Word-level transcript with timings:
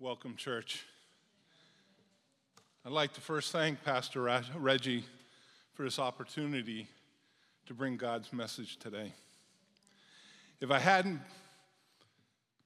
Welcome, 0.00 0.34
church. 0.34 0.84
I'd 2.84 2.90
like 2.90 3.12
to 3.12 3.20
first 3.20 3.52
thank 3.52 3.84
Pastor 3.84 4.22
Reggie 4.56 5.04
for 5.72 5.84
this 5.84 6.00
opportunity 6.00 6.88
to 7.66 7.74
bring 7.74 7.96
God's 7.96 8.32
message 8.32 8.76
today. 8.76 9.12
If 10.60 10.72
I 10.72 10.80
hadn't 10.80 11.20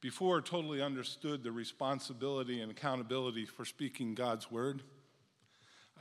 before 0.01 0.41
totally 0.41 0.81
understood 0.81 1.43
the 1.43 1.53
responsibility 1.53 2.63
and 2.63 2.71
accountability 2.73 3.45
for 3.45 3.67
speaking 3.67 4.15
God's 4.15 4.51
word, 4.51 4.81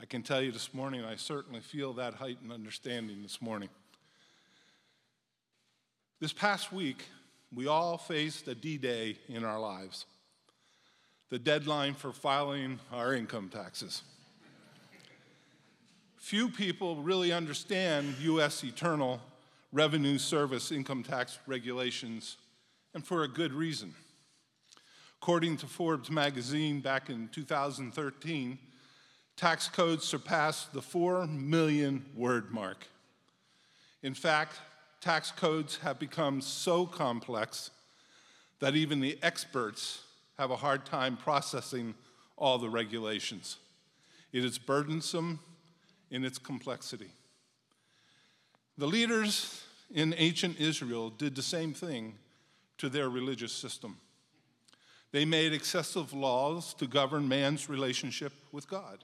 I 0.00 0.06
can 0.06 0.22
tell 0.22 0.40
you 0.40 0.50
this 0.50 0.72
morning 0.72 1.04
I 1.04 1.16
certainly 1.16 1.60
feel 1.60 1.92
that 1.92 2.14
heightened 2.14 2.52
understanding 2.52 3.22
this 3.22 3.42
morning. 3.42 3.68
This 6.20 6.32
past 6.32 6.72
week, 6.72 7.04
we 7.54 7.66
all 7.66 7.98
faced 7.98 8.48
a 8.48 8.54
D 8.54 8.78
Day 8.78 9.18
in 9.28 9.44
our 9.44 9.60
lives 9.60 10.06
the 11.30 11.38
deadline 11.38 11.94
for 11.94 12.12
filing 12.12 12.80
our 12.92 13.14
income 13.14 13.48
taxes. 13.48 14.02
Few 16.16 16.48
people 16.48 16.96
really 16.96 17.32
understand 17.32 18.14
U.S. 18.20 18.62
Internal 18.62 19.20
Revenue 19.72 20.18
Service 20.18 20.72
income 20.72 21.02
tax 21.02 21.38
regulations, 21.46 22.38
and 22.94 23.04
for 23.04 23.22
a 23.22 23.28
good 23.28 23.52
reason. 23.52 23.94
According 25.20 25.58
to 25.58 25.66
Forbes 25.66 26.10
magazine 26.10 26.80
back 26.80 27.10
in 27.10 27.28
2013, 27.28 28.58
tax 29.36 29.68
codes 29.68 30.04
surpassed 30.04 30.72
the 30.72 30.80
4 30.80 31.26
million 31.26 32.04
word 32.16 32.50
mark. 32.50 32.86
In 34.02 34.14
fact, 34.14 34.56
tax 35.00 35.30
codes 35.30 35.78
have 35.78 35.98
become 35.98 36.40
so 36.40 36.86
complex 36.86 37.70
that 38.60 38.74
even 38.74 39.00
the 39.00 39.18
experts 39.22 40.02
have 40.38 40.50
a 40.52 40.56
hard 40.56 40.86
time 40.86 41.16
processing 41.16 41.94
all 42.36 42.58
the 42.58 42.68
regulations. 42.68 43.56
It 44.32 44.44
is 44.44 44.56
burdensome 44.56 45.40
in 46.10 46.24
its 46.24 46.38
complexity. 46.38 47.10
The 48.76 48.86
leaders 48.86 49.64
in 49.92 50.14
ancient 50.16 50.60
Israel 50.60 51.10
did 51.10 51.34
the 51.34 51.42
same 51.42 51.74
thing 51.74 52.14
to 52.78 52.88
their 52.88 53.08
religious 53.08 53.52
system. 53.52 53.98
They 55.10 55.24
made 55.24 55.52
excessive 55.52 56.12
laws 56.12 56.74
to 56.74 56.86
govern 56.86 57.26
man's 57.26 57.68
relationship 57.68 58.32
with 58.52 58.68
God. 58.68 59.02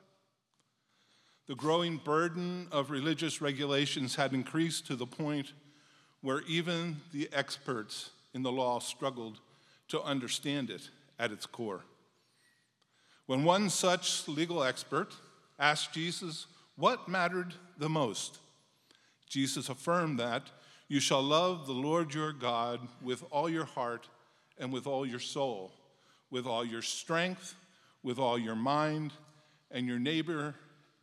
The 1.46 1.56
growing 1.56 1.96
burden 1.96 2.68
of 2.70 2.90
religious 2.90 3.40
regulations 3.40 4.14
had 4.14 4.32
increased 4.32 4.86
to 4.86 4.96
the 4.96 5.06
point 5.06 5.52
where 6.20 6.42
even 6.42 6.98
the 7.12 7.28
experts 7.32 8.10
in 8.34 8.42
the 8.42 8.52
law 8.52 8.78
struggled 8.78 9.40
to 9.88 10.00
understand 10.02 10.70
it 10.70 10.88
at 11.18 11.32
its 11.32 11.46
core. 11.46 11.84
When 13.26 13.44
one 13.44 13.70
such 13.70 14.28
legal 14.28 14.62
expert 14.62 15.14
asked 15.58 15.92
Jesus 15.92 16.46
what 16.76 17.08
mattered 17.08 17.54
the 17.78 17.88
most, 17.88 18.38
Jesus 19.28 19.68
affirmed 19.68 20.18
that 20.18 20.50
you 20.88 21.00
shall 21.00 21.22
love 21.22 21.66
the 21.66 21.72
Lord 21.72 22.12
your 22.12 22.32
God 22.32 22.80
with 23.02 23.24
all 23.30 23.48
your 23.48 23.64
heart 23.64 24.08
and 24.58 24.72
with 24.72 24.86
all 24.86 25.06
your 25.06 25.20
soul, 25.20 25.72
with 26.30 26.46
all 26.46 26.64
your 26.64 26.82
strength, 26.82 27.54
with 28.02 28.18
all 28.18 28.38
your 28.38 28.54
mind, 28.54 29.12
and 29.70 29.86
your 29.86 29.98
neighbor 29.98 30.54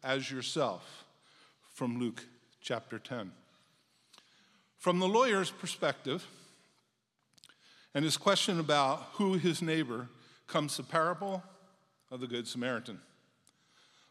as 0.04 0.30
yourself. 0.32 1.06
From 1.74 2.00
Luke 2.00 2.26
chapter 2.62 3.00
10. 3.00 3.32
From 4.78 5.00
the 5.00 5.08
lawyer's 5.08 5.52
perspective, 5.52 6.26
and 7.94 8.06
his 8.06 8.18
question 8.18 8.60
about 8.60 9.08
who 9.14 9.34
his 9.34 9.62
neighbor 9.62 10.08
comes 10.48 10.78
the 10.78 10.84
parable 10.84 11.44
of 12.10 12.20
the 12.20 12.28
Good 12.28 12.48
Samaritan. 12.48 13.00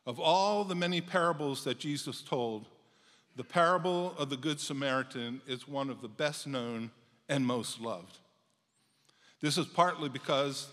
Of 0.07 0.19
all 0.19 0.65
the 0.65 0.75
many 0.75 1.01
parables 1.01 1.65
that 1.65 1.79
Jesus 1.79 2.23
told, 2.23 2.67
the 3.37 3.45
parable 3.45 4.15
of 4.19 4.31
the 4.31 4.37
Good 4.37 4.61
Samaritan 4.61 5.41
is 5.47 5.69
one 5.69 5.91
of 5.91 6.03
the 6.03 6.09
best 6.09 6.47
known 6.47 6.91
and 7.29 7.47
most 7.47 7.81
loved. 7.81 8.19
This 9.41 9.57
is 9.57 9.67
partly 9.67 10.09
because 10.09 10.69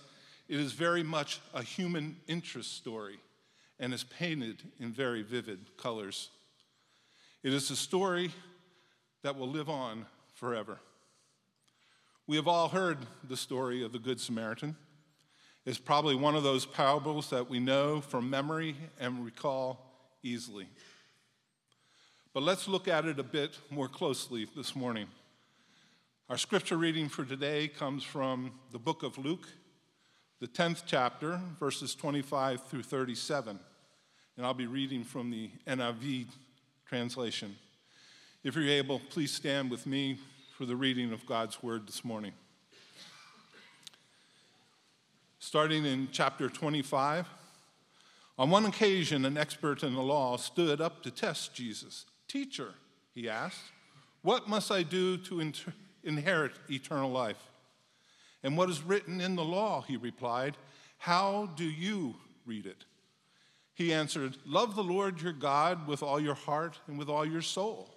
it 0.50 0.60
is 0.60 0.74
very 0.74 1.04
much 1.04 1.40
a 1.54 1.62
human 1.62 2.18
interest 2.28 2.76
story 2.76 3.20
and 3.80 3.94
is 3.94 4.04
painted 4.04 4.64
in 4.80 4.92
very 4.92 5.22
vivid 5.22 5.60
colors. 5.78 6.30
It 7.44 7.54
is 7.54 7.70
a 7.70 7.76
story 7.76 8.32
that 9.24 9.38
will 9.38 9.50
live 9.50 9.70
on 9.70 10.06
forever. 10.34 10.80
We 12.30 12.36
have 12.36 12.50
all 12.50 12.68
heard 12.68 12.98
the 13.24 13.38
story 13.38 13.86
of 13.86 13.94
the 13.94 14.00
Good 14.00 14.20
Samaritan. 14.20 14.76
It's 15.66 15.78
probably 15.78 16.14
one 16.14 16.36
of 16.36 16.44
those 16.44 16.66
parables 16.66 17.30
that 17.30 17.50
we 17.50 17.62
know 17.62 18.02
from 18.02 18.30
memory 18.30 18.76
and 19.00 19.24
recall 19.24 19.80
easily. 20.24 20.68
But 22.34 22.44
let's 22.44 22.68
look 22.68 22.90
at 22.90 23.06
it 23.06 23.18
a 23.18 23.24
bit 23.24 23.58
more 23.70 23.88
closely 23.88 24.46
this 24.58 24.76
morning. 24.76 25.08
Our 26.28 26.38
scripture 26.38 26.76
reading 26.76 27.08
for 27.08 27.24
today 27.24 27.70
comes 27.70 28.04
from 28.04 28.52
the 28.74 28.80
book 28.80 29.04
of 29.04 29.18
Luke, 29.18 29.48
the 30.42 30.50
10th 30.50 30.84
chapter, 30.86 31.40
verses 31.58 31.96
25 31.96 32.62
through 32.68 32.84
37. 32.84 33.58
And 34.36 34.46
I'll 34.46 34.54
be 34.54 34.68
reading 34.68 35.06
from 35.06 35.32
the 35.32 35.50
NIV 35.66 36.26
translation. 36.86 37.56
If 38.44 38.56
you're 38.56 38.68
able, 38.68 39.00
please 39.00 39.32
stand 39.32 39.72
with 39.72 39.88
me 39.88 40.20
for 40.58 40.66
the 40.66 40.76
reading 40.76 41.14
of 41.14 41.24
God's 41.28 41.62
word 41.62 41.86
this 41.86 42.04
morning. 42.04 42.32
Starting 45.38 45.86
in 45.86 46.08
chapter 46.12 46.50
25, 46.50 47.28
on 48.40 48.50
one 48.50 48.66
occasion, 48.66 49.24
an 49.26 49.38
expert 49.38 49.84
in 49.84 49.94
the 49.94 50.02
law 50.02 50.36
stood 50.36 50.82
up 50.82 51.04
to 51.04 51.12
test 51.12 51.54
Jesus. 51.54 52.08
Teacher, 52.28 52.74
he 53.14 53.30
asked, 53.30 53.62
what 54.24 54.50
must 54.50 54.72
I 54.72 54.82
do 54.82 55.18
to 55.18 55.42
inter- 55.42 55.76
inherit 56.04 56.54
eternal 56.72 57.12
life? 57.12 57.52
And 58.42 58.58
what 58.58 58.72
is 58.72 58.82
written 58.82 59.22
in 59.22 59.36
the 59.36 59.46
law? 59.46 59.84
He 59.88 59.96
replied, 59.96 60.58
How 60.98 61.52
do 61.56 61.66
you 61.66 62.16
read 62.48 62.66
it? 62.66 62.84
He 63.76 63.94
answered, 63.94 64.38
Love 64.44 64.76
the 64.76 64.84
Lord 64.84 65.22
your 65.22 65.34
God 65.34 65.86
with 65.86 66.02
all 66.02 66.20
your 66.20 66.34
heart 66.34 66.80
and 66.88 66.98
with 66.98 67.10
all 67.10 67.28
your 67.28 67.44
soul 67.44 67.97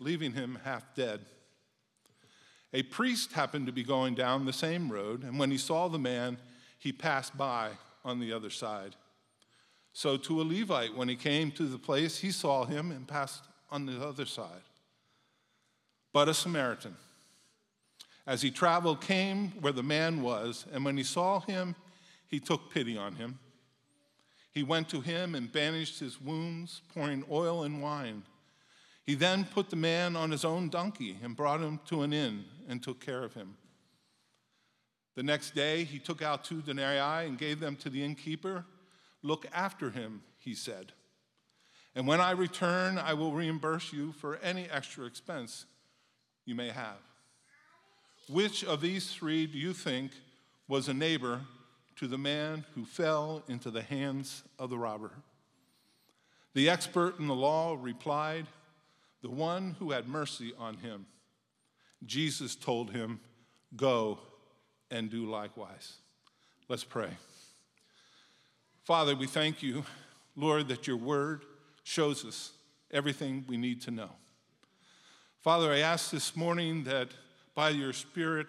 leaving 0.00 0.32
him 0.32 0.58
half 0.64 0.94
dead. 0.94 1.20
A 2.72 2.82
priest 2.82 3.32
happened 3.32 3.66
to 3.66 3.72
be 3.72 3.82
going 3.82 4.14
down 4.14 4.44
the 4.44 4.52
same 4.52 4.90
road, 4.90 5.22
and 5.22 5.38
when 5.38 5.50
he 5.50 5.58
saw 5.58 5.88
the 5.88 5.98
man, 5.98 6.38
he 6.78 6.92
passed 6.92 7.36
by 7.36 7.70
on 8.04 8.20
the 8.20 8.32
other 8.32 8.50
side. 8.50 8.96
So, 9.92 10.16
to 10.16 10.40
a 10.40 10.44
Levite, 10.44 10.96
when 10.96 11.08
he 11.08 11.16
came 11.16 11.50
to 11.52 11.64
the 11.64 11.78
place, 11.78 12.18
he 12.18 12.30
saw 12.30 12.64
him 12.64 12.92
and 12.92 13.06
passed 13.06 13.44
on 13.70 13.86
the 13.86 14.00
other 14.00 14.24
side. 14.24 14.62
But 16.12 16.28
a 16.28 16.34
Samaritan, 16.34 16.96
as 18.26 18.42
he 18.42 18.50
traveled, 18.50 19.00
came 19.00 19.50
where 19.60 19.72
the 19.72 19.82
man 19.82 20.22
was, 20.22 20.64
and 20.72 20.84
when 20.84 20.96
he 20.96 21.02
saw 21.02 21.40
him, 21.40 21.74
he 22.28 22.38
took 22.38 22.72
pity 22.72 22.96
on 22.96 23.16
him. 23.16 23.38
He 24.52 24.62
went 24.62 24.88
to 24.90 25.00
him 25.00 25.34
and 25.34 25.50
bandaged 25.50 25.98
his 25.98 26.20
wounds, 26.20 26.82
pouring 26.94 27.24
oil 27.30 27.64
and 27.64 27.82
wine. 27.82 28.22
He 29.04 29.14
then 29.14 29.44
put 29.44 29.70
the 29.70 29.76
man 29.76 30.14
on 30.16 30.30
his 30.30 30.44
own 30.44 30.68
donkey 30.68 31.18
and 31.22 31.36
brought 31.36 31.60
him 31.60 31.80
to 31.86 32.02
an 32.02 32.12
inn 32.12 32.44
and 32.68 32.82
took 32.82 33.00
care 33.00 33.22
of 33.22 33.34
him. 33.34 33.56
The 35.16 35.22
next 35.22 35.54
day, 35.54 35.84
he 35.84 35.98
took 35.98 36.22
out 36.22 36.44
two 36.44 36.62
denarii 36.62 37.26
and 37.26 37.36
gave 37.36 37.60
them 37.60 37.76
to 37.76 37.90
the 37.90 38.02
innkeeper. 38.04 38.64
Look 39.22 39.46
after 39.52 39.90
him, 39.90 40.22
he 40.38 40.54
said. 40.54 40.92
And 41.94 42.06
when 42.06 42.20
I 42.20 42.30
return, 42.30 42.98
I 42.98 43.14
will 43.14 43.32
reimburse 43.32 43.92
you 43.92 44.12
for 44.12 44.36
any 44.36 44.68
extra 44.70 45.06
expense 45.06 45.66
you 46.46 46.54
may 46.54 46.68
have. 46.68 46.98
Which 48.28 48.62
of 48.64 48.80
these 48.80 49.10
three 49.10 49.46
do 49.46 49.58
you 49.58 49.72
think 49.72 50.12
was 50.68 50.88
a 50.88 50.94
neighbor 50.94 51.40
to 51.96 52.06
the 52.06 52.16
man 52.16 52.64
who 52.74 52.84
fell 52.84 53.42
into 53.48 53.70
the 53.72 53.82
hands 53.82 54.44
of 54.58 54.70
the 54.70 54.78
robber? 54.78 55.10
The 56.54 56.70
expert 56.70 57.18
in 57.18 57.26
the 57.26 57.34
law 57.34 57.76
replied, 57.80 58.46
the 59.22 59.30
one 59.30 59.76
who 59.78 59.90
had 59.90 60.08
mercy 60.08 60.52
on 60.58 60.76
him. 60.78 61.06
Jesus 62.04 62.56
told 62.56 62.90
him, 62.90 63.20
Go 63.76 64.18
and 64.90 65.10
do 65.10 65.26
likewise. 65.30 65.94
Let's 66.68 66.84
pray. 66.84 67.10
Father, 68.84 69.14
we 69.14 69.26
thank 69.26 69.62
you, 69.62 69.84
Lord, 70.34 70.68
that 70.68 70.86
your 70.86 70.96
word 70.96 71.44
shows 71.84 72.24
us 72.24 72.52
everything 72.90 73.44
we 73.48 73.56
need 73.56 73.80
to 73.82 73.90
know. 73.90 74.10
Father, 75.40 75.72
I 75.72 75.78
ask 75.78 76.10
this 76.10 76.34
morning 76.34 76.84
that 76.84 77.08
by 77.54 77.70
your 77.70 77.92
Spirit, 77.92 78.48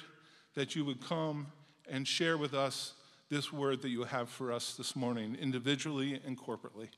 that 0.56 0.76
you 0.76 0.84
would 0.86 1.06
come 1.06 1.48
and 1.90 2.08
share 2.08 2.38
with 2.38 2.54
us 2.54 2.94
this 3.30 3.54
word 3.54 3.82
that 3.82 3.90
you 3.90 4.04
have 4.04 4.30
for 4.30 4.52
us 4.52 4.76
this 4.76 4.96
morning, 4.96 5.38
individually 5.40 6.20
and 6.26 6.38
corporately. 6.38 6.90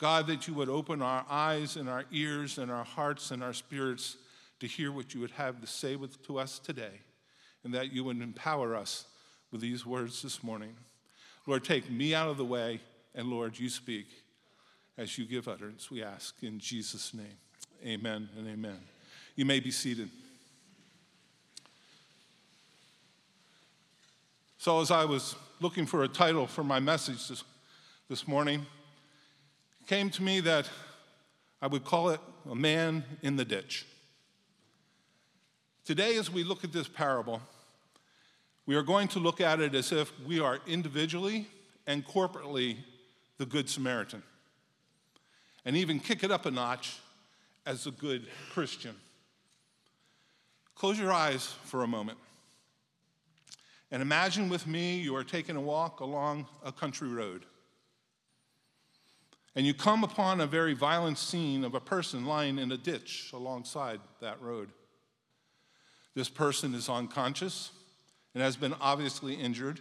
God, 0.00 0.26
that 0.28 0.48
you 0.48 0.54
would 0.54 0.70
open 0.70 1.02
our 1.02 1.26
eyes 1.28 1.76
and 1.76 1.88
our 1.88 2.04
ears 2.10 2.56
and 2.56 2.70
our 2.70 2.84
hearts 2.84 3.30
and 3.30 3.44
our 3.44 3.52
spirits 3.52 4.16
to 4.58 4.66
hear 4.66 4.90
what 4.90 5.14
you 5.14 5.20
would 5.20 5.30
have 5.32 5.60
to 5.60 5.66
say 5.66 5.94
with, 5.94 6.26
to 6.26 6.38
us 6.38 6.58
today, 6.58 7.02
and 7.64 7.74
that 7.74 7.92
you 7.92 8.02
would 8.04 8.20
empower 8.20 8.74
us 8.74 9.04
with 9.52 9.60
these 9.60 9.84
words 9.84 10.22
this 10.22 10.42
morning. 10.42 10.74
Lord, 11.46 11.64
take 11.64 11.90
me 11.90 12.14
out 12.14 12.28
of 12.28 12.38
the 12.38 12.44
way, 12.44 12.80
and 13.14 13.28
Lord, 13.28 13.58
you 13.58 13.68
speak 13.68 14.06
as 14.96 15.18
you 15.18 15.26
give 15.26 15.48
utterance, 15.48 15.90
we 15.90 16.02
ask 16.02 16.34
in 16.42 16.58
Jesus' 16.58 17.14
name. 17.14 17.38
Amen 17.84 18.28
and 18.36 18.48
amen. 18.48 18.78
You 19.36 19.44
may 19.44 19.60
be 19.60 19.70
seated. 19.70 20.10
So, 24.58 24.80
as 24.80 24.90
I 24.90 25.06
was 25.06 25.36
looking 25.60 25.86
for 25.86 26.04
a 26.04 26.08
title 26.08 26.46
for 26.46 26.62
my 26.62 26.80
message 26.80 27.28
this, 27.28 27.44
this 28.10 28.28
morning, 28.28 28.66
came 29.86 30.10
to 30.10 30.22
me 30.22 30.40
that 30.40 30.68
I 31.60 31.66
would 31.66 31.84
call 31.84 32.10
it 32.10 32.20
A 32.50 32.54
Man 32.54 33.04
in 33.22 33.36
the 33.36 33.44
Ditch. 33.44 33.86
Today, 35.84 36.16
as 36.16 36.30
we 36.30 36.44
look 36.44 36.64
at 36.64 36.72
this 36.72 36.88
parable, 36.88 37.40
we 38.66 38.76
are 38.76 38.82
going 38.82 39.08
to 39.08 39.18
look 39.18 39.40
at 39.40 39.60
it 39.60 39.74
as 39.74 39.90
if 39.90 40.12
we 40.26 40.38
are 40.38 40.60
individually 40.66 41.48
and 41.86 42.06
corporately 42.06 42.76
the 43.38 43.46
Good 43.46 43.68
Samaritan, 43.68 44.22
and 45.64 45.76
even 45.76 45.98
kick 45.98 46.22
it 46.22 46.30
up 46.30 46.46
a 46.46 46.50
notch 46.50 46.98
as 47.66 47.86
a 47.86 47.90
good 47.90 48.26
Christian. 48.50 48.94
Close 50.74 50.98
your 50.98 51.12
eyes 51.12 51.54
for 51.64 51.82
a 51.82 51.86
moment. 51.86 52.18
And 53.90 54.02
imagine 54.02 54.48
with 54.48 54.66
me 54.66 55.00
you 55.00 55.16
are 55.16 55.24
taking 55.24 55.56
a 55.56 55.60
walk 55.60 56.00
along 56.00 56.46
a 56.64 56.70
country 56.70 57.08
road. 57.08 57.44
And 59.56 59.66
you 59.66 59.74
come 59.74 60.04
upon 60.04 60.40
a 60.40 60.46
very 60.46 60.74
violent 60.74 61.18
scene 61.18 61.64
of 61.64 61.74
a 61.74 61.80
person 61.80 62.24
lying 62.24 62.58
in 62.58 62.70
a 62.70 62.76
ditch 62.76 63.30
alongside 63.32 64.00
that 64.20 64.40
road. 64.40 64.70
This 66.14 66.28
person 66.28 66.74
is 66.74 66.88
unconscious 66.88 67.70
and 68.34 68.42
has 68.42 68.56
been 68.56 68.74
obviously 68.80 69.34
injured. 69.34 69.80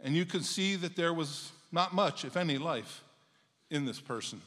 And 0.00 0.14
you 0.14 0.24
can 0.24 0.42
see 0.42 0.76
that 0.76 0.94
there 0.94 1.12
was 1.12 1.50
not 1.72 1.92
much, 1.92 2.24
if 2.24 2.36
any, 2.36 2.56
life 2.56 3.02
in 3.70 3.84
this 3.84 4.00
person. 4.00 4.40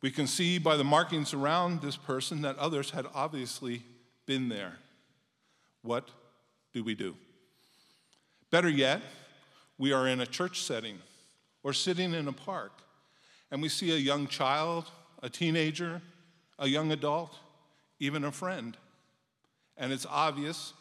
We 0.00 0.10
can 0.10 0.26
see 0.26 0.58
by 0.58 0.76
the 0.76 0.84
markings 0.84 1.34
around 1.34 1.80
this 1.80 1.96
person 1.96 2.42
that 2.42 2.58
others 2.58 2.90
had 2.90 3.06
obviously 3.14 3.82
been 4.26 4.48
there. 4.48 4.74
What 5.82 6.08
do 6.72 6.84
we 6.84 6.94
do? 6.94 7.16
Better 8.50 8.68
yet, 8.68 9.00
we 9.76 9.92
are 9.92 10.06
in 10.06 10.20
a 10.20 10.26
church 10.26 10.60
setting 10.60 10.98
or 11.64 11.72
sitting 11.72 12.14
in 12.14 12.28
a 12.28 12.32
park 12.32 12.70
and 13.50 13.60
we 13.60 13.68
see 13.68 13.90
a 13.92 13.96
young 13.96 14.28
child, 14.28 14.84
a 15.22 15.28
teenager, 15.28 16.00
a 16.58 16.68
young 16.68 16.92
adult, 16.92 17.34
even 17.98 18.24
a 18.24 18.32
friend. 18.32 18.76
And 19.76 19.92
it's 19.92 20.06
obvious, 20.06 20.72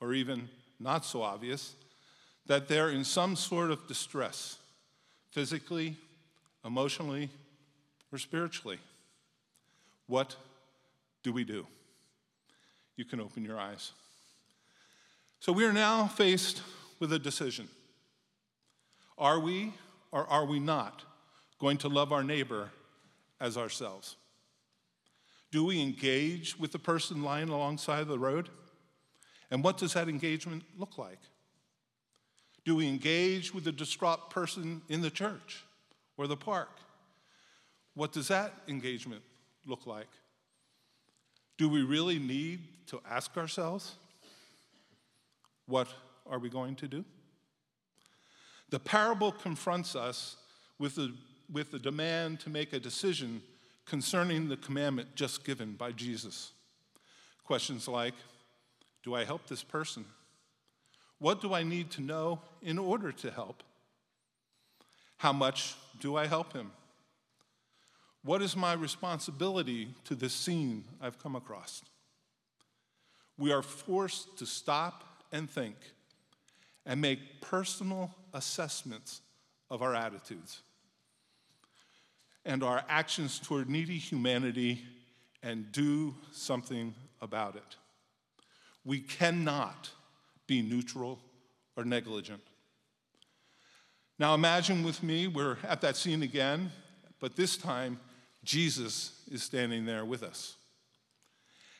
or 0.00 0.12
even 0.12 0.48
not 0.78 1.04
so 1.04 1.22
obvious, 1.22 1.74
that 2.46 2.68
they're 2.68 2.90
in 2.90 3.04
some 3.04 3.34
sort 3.34 3.70
of 3.70 3.86
distress, 3.88 4.58
physically, 5.30 5.96
emotionally, 6.64 7.30
or 8.12 8.18
spiritually. 8.18 8.78
What 10.06 10.36
do 11.22 11.32
we 11.32 11.44
do? 11.44 11.66
You 12.96 13.04
can 13.04 13.20
open 13.20 13.44
your 13.44 13.58
eyes. 13.58 13.92
So 15.40 15.52
we 15.52 15.64
are 15.64 15.72
now 15.72 16.06
faced 16.06 16.62
with 16.98 17.12
a 17.12 17.18
decision. 17.18 17.68
Are 19.18 19.38
we 19.38 19.72
or 20.16 20.26
are 20.30 20.46
we 20.46 20.58
not 20.58 21.04
going 21.58 21.76
to 21.76 21.88
love 21.88 22.10
our 22.10 22.24
neighbor 22.24 22.70
as 23.38 23.58
ourselves? 23.58 24.16
Do 25.52 25.62
we 25.62 25.82
engage 25.82 26.58
with 26.58 26.72
the 26.72 26.78
person 26.78 27.22
lying 27.22 27.50
alongside 27.50 28.08
the 28.08 28.18
road? 28.18 28.48
And 29.50 29.62
what 29.62 29.76
does 29.76 29.92
that 29.92 30.08
engagement 30.08 30.62
look 30.78 30.96
like? 30.96 31.18
Do 32.64 32.74
we 32.74 32.88
engage 32.88 33.52
with 33.52 33.64
the 33.64 33.72
distraught 33.72 34.30
person 34.30 34.80
in 34.88 35.02
the 35.02 35.10
church 35.10 35.66
or 36.16 36.26
the 36.26 36.36
park? 36.36 36.78
What 37.92 38.12
does 38.12 38.28
that 38.28 38.54
engagement 38.68 39.20
look 39.66 39.86
like? 39.86 40.08
Do 41.58 41.68
we 41.68 41.82
really 41.82 42.18
need 42.18 42.60
to 42.86 43.02
ask 43.06 43.36
ourselves 43.36 43.96
what 45.66 45.88
are 46.26 46.38
we 46.38 46.48
going 46.48 46.74
to 46.76 46.88
do? 46.88 47.04
The 48.70 48.80
parable 48.80 49.32
confronts 49.32 49.94
us 49.94 50.36
with 50.78 50.96
the, 50.96 51.14
with 51.50 51.70
the 51.70 51.78
demand 51.78 52.40
to 52.40 52.50
make 52.50 52.72
a 52.72 52.80
decision 52.80 53.42
concerning 53.84 54.48
the 54.48 54.56
commandment 54.56 55.14
just 55.14 55.44
given 55.44 55.72
by 55.72 55.92
Jesus. 55.92 56.52
Questions 57.44 57.86
like 57.86 58.14
Do 59.04 59.14
I 59.14 59.24
help 59.24 59.46
this 59.46 59.62
person? 59.62 60.04
What 61.18 61.40
do 61.40 61.54
I 61.54 61.62
need 61.62 61.90
to 61.92 62.02
know 62.02 62.40
in 62.60 62.78
order 62.78 63.12
to 63.12 63.30
help? 63.30 63.62
How 65.18 65.32
much 65.32 65.74
do 66.00 66.16
I 66.16 66.26
help 66.26 66.52
him? 66.52 66.72
What 68.22 68.42
is 68.42 68.56
my 68.56 68.72
responsibility 68.72 69.88
to 70.04 70.14
this 70.14 70.34
scene 70.34 70.84
I've 71.00 71.18
come 71.22 71.36
across? 71.36 71.82
We 73.38 73.52
are 73.52 73.62
forced 73.62 74.36
to 74.38 74.46
stop 74.46 75.04
and 75.30 75.48
think 75.48 75.76
and 76.84 77.00
make 77.00 77.40
personal 77.40 78.14
assessments 78.36 79.22
of 79.70 79.82
our 79.82 79.94
attitudes 79.94 80.60
and 82.44 82.62
our 82.62 82.84
actions 82.88 83.40
toward 83.40 83.68
needy 83.68 83.98
humanity 83.98 84.82
and 85.42 85.72
do 85.72 86.14
something 86.30 86.94
about 87.20 87.56
it. 87.56 87.76
We 88.84 89.00
cannot 89.00 89.90
be 90.46 90.62
neutral 90.62 91.18
or 91.76 91.84
negligent. 91.84 92.42
Now 94.18 94.34
imagine 94.34 94.84
with 94.84 95.02
me, 95.02 95.26
we're 95.26 95.56
at 95.64 95.80
that 95.80 95.96
scene 95.96 96.22
again, 96.22 96.70
but 97.20 97.36
this 97.36 97.56
time 97.56 97.98
Jesus 98.44 99.22
is 99.30 99.42
standing 99.42 99.84
there 99.84 100.04
with 100.04 100.22
us. 100.22 100.54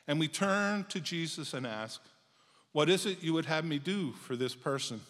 And 0.07 0.19
we 0.19 0.27
turn 0.27 0.85
to 0.89 0.99
Jesus 0.99 1.53
and 1.53 1.65
ask, 1.65 2.01
what 2.73 2.89
is 2.89 3.05
it 3.05 3.23
you 3.23 3.33
would 3.33 3.45
have 3.45 3.65
me 3.65 3.79
do 3.79 4.11
for 4.11 4.35
this 4.35 4.53
person? 4.53 5.01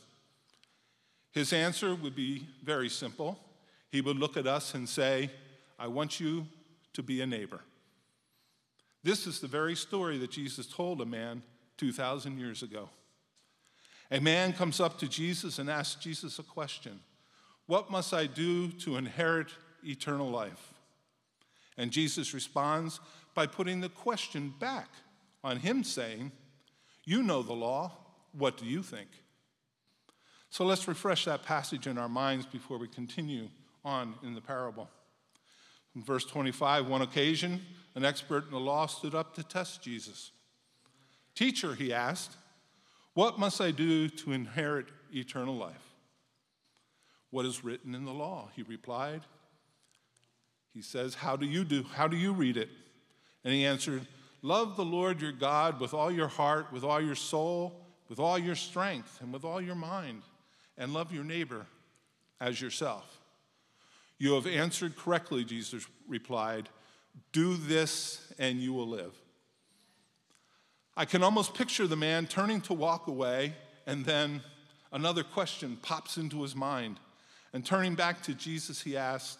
His 1.37 1.53
answer 1.53 1.93
would 1.93 2.15
be 2.15 2.47
very 2.63 2.89
simple. 2.89 3.37
He 3.91 4.01
would 4.01 4.17
look 4.17 4.37
at 4.37 4.47
us 4.47 4.73
and 4.73 4.89
say, 4.89 5.29
I 5.77 5.85
want 5.85 6.19
you 6.19 6.47
to 6.93 7.03
be 7.03 7.21
a 7.21 7.27
neighbor. 7.27 7.61
This 9.03 9.27
is 9.27 9.39
the 9.39 9.47
very 9.47 9.75
story 9.75 10.17
that 10.17 10.31
Jesus 10.31 10.65
told 10.65 10.99
a 10.99 11.05
man 11.05 11.43
2,000 11.77 12.39
years 12.39 12.63
ago. 12.63 12.89
A 14.09 14.19
man 14.19 14.51
comes 14.51 14.79
up 14.79 14.97
to 14.97 15.07
Jesus 15.07 15.59
and 15.59 15.69
asks 15.69 16.03
Jesus 16.03 16.39
a 16.39 16.43
question 16.43 16.99
What 17.67 17.91
must 17.91 18.15
I 18.15 18.25
do 18.25 18.69
to 18.69 18.97
inherit 18.97 19.49
eternal 19.83 20.31
life? 20.31 20.73
And 21.77 21.91
Jesus 21.91 22.33
responds 22.33 22.99
by 23.35 23.45
putting 23.45 23.79
the 23.79 23.89
question 23.89 24.55
back 24.59 24.89
on 25.43 25.57
him, 25.57 25.83
saying, 25.83 26.31
you 27.05 27.21
know 27.21 27.43
the 27.43 27.53
law. 27.53 27.91
What 28.31 28.57
do 28.57 28.65
you 28.65 28.81
think? 28.81 29.09
So 30.49 30.65
let's 30.65 30.87
refresh 30.87 31.25
that 31.25 31.43
passage 31.43 31.87
in 31.87 31.97
our 31.97 32.09
minds 32.09 32.45
before 32.45 32.77
we 32.77 32.87
continue 32.87 33.49
on 33.83 34.15
in 34.23 34.33
the 34.33 34.41
parable. 34.41 34.89
In 35.95 36.03
verse 36.03 36.25
25, 36.25 36.87
one 36.87 37.01
occasion, 37.01 37.61
an 37.95 38.05
expert 38.05 38.45
in 38.45 38.51
the 38.51 38.59
law 38.59 38.85
stood 38.85 39.15
up 39.15 39.35
to 39.35 39.43
test 39.43 39.81
Jesus. 39.81 40.31
Teacher, 41.35 41.75
he 41.75 41.93
asked, 41.93 42.37
what 43.17 43.39
must 43.39 43.61
I 43.61 43.71
do 43.71 44.09
to 44.09 44.31
inherit 44.31 44.85
eternal 45.11 45.57
life? 45.57 45.95
What 47.31 47.47
is 47.47 47.63
written 47.63 47.95
in 47.95 48.05
the 48.05 48.13
law? 48.13 48.51
He 48.55 48.61
replied. 48.61 49.21
He 50.71 50.83
says, 50.83 51.15
How 51.15 51.35
do 51.35 51.47
you 51.47 51.63
do? 51.63 51.81
How 51.81 52.07
do 52.07 52.15
you 52.15 52.31
read 52.31 52.57
it? 52.57 52.69
And 53.43 53.51
he 53.51 53.65
answered, 53.65 54.05
Love 54.43 54.75
the 54.75 54.85
Lord 54.85 55.19
your 55.19 55.31
God 55.31 55.79
with 55.79 55.95
all 55.95 56.11
your 56.11 56.27
heart, 56.27 56.71
with 56.71 56.83
all 56.83 57.01
your 57.01 57.15
soul, 57.15 57.81
with 58.07 58.19
all 58.19 58.37
your 58.37 58.53
strength, 58.53 59.19
and 59.19 59.33
with 59.33 59.43
all 59.43 59.59
your 59.59 59.73
mind, 59.73 60.21
and 60.77 60.93
love 60.93 61.11
your 61.11 61.23
neighbor 61.23 61.65
as 62.39 62.61
yourself. 62.61 63.19
You 64.17 64.33
have 64.33 64.47
answered 64.47 64.95
correctly, 64.95 65.43
Jesus 65.43 65.85
replied. 66.07 66.69
Do 67.31 67.55
this 67.55 68.31
and 68.39 68.59
you 68.59 68.73
will 68.73 68.87
live. 68.87 69.13
I 70.95 71.05
can 71.05 71.21
almost 71.21 71.53
picture 71.53 71.85
the 71.85 71.95
man 71.95 72.25
turning 72.25 72.61
to 72.61 72.73
walk 72.73 73.07
away, 73.07 73.53
and 73.85 74.03
then 74.03 74.41
another 74.91 75.23
question 75.23 75.77
pops 75.81 76.17
into 76.17 76.41
his 76.41 76.55
mind 76.55 76.99
And 77.53 77.65
turning 77.65 77.95
back 77.95 78.21
to 78.23 78.33
Jesus, 78.33 78.81
he 78.81 78.97
asked, 78.97 79.39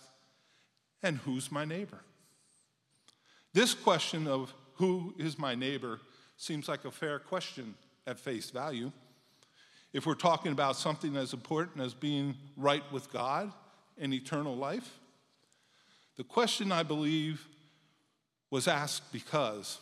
And 1.04 1.18
who's 1.18 1.52
my 1.52 1.66
neighbor? 1.66 2.00
This 3.54 3.74
question 3.74 4.28
of 4.28 4.54
who 4.76 5.14
is 5.18 5.38
my 5.38 5.56
neighbor 5.56 6.00
seems 6.38 6.68
like 6.68 6.86
a 6.86 6.92
fair 6.92 7.20
question 7.20 7.76
at 8.06 8.20
face 8.20 8.50
value. 8.50 8.92
If 9.98 10.06
we're 10.06 10.14
talking 10.14 10.52
about 10.52 10.76
something 10.76 11.18
as 11.18 11.34
important 11.34 11.84
as 11.84 11.96
being 11.96 12.36
right 12.56 12.84
with 12.92 13.12
God 13.12 13.52
and 13.98 14.14
eternal 14.14 14.56
life, 14.56 15.00
the 16.18 16.24
question, 16.24 16.72
I 16.72 16.84
believe, 16.84 17.48
was 18.52 18.68
asked 18.68 19.12
because 19.12 19.80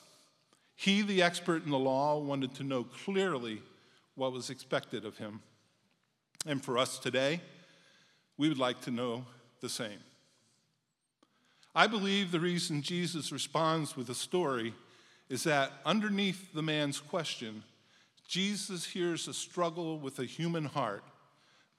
he, 0.73 1.01
the 1.01 1.21
expert 1.21 1.65
in 1.65 1.69
the 1.69 1.77
law, 1.77 2.17
wanted 2.17 2.55
to 2.55 2.63
know 2.63 2.85
clearly 2.85 3.61
what 4.15 4.31
was 4.31 4.49
expected 4.49 5.03
of 5.03 5.17
him. 5.17 5.41
And 6.45 6.63
for 6.63 6.77
us 6.77 6.97
today, 6.97 7.41
we 8.37 8.47
would 8.47 8.57
like 8.57 8.79
to 8.83 8.91
know 8.91 9.25
the 9.59 9.67
same. 9.67 9.99
I 11.75 11.87
believe 11.87 12.31
the 12.31 12.39
reason 12.39 12.81
Jesus 12.81 13.33
responds 13.33 13.97
with 13.97 14.09
a 14.09 14.15
story 14.15 14.75
is 15.27 15.43
that 15.43 15.73
underneath 15.85 16.53
the 16.53 16.63
man's 16.63 17.01
question, 17.01 17.63
Jesus 18.27 18.85
hears 18.85 19.27
a 19.27 19.33
struggle 19.33 19.99
with 19.99 20.19
a 20.19 20.25
human 20.25 20.65
heart 20.65 21.03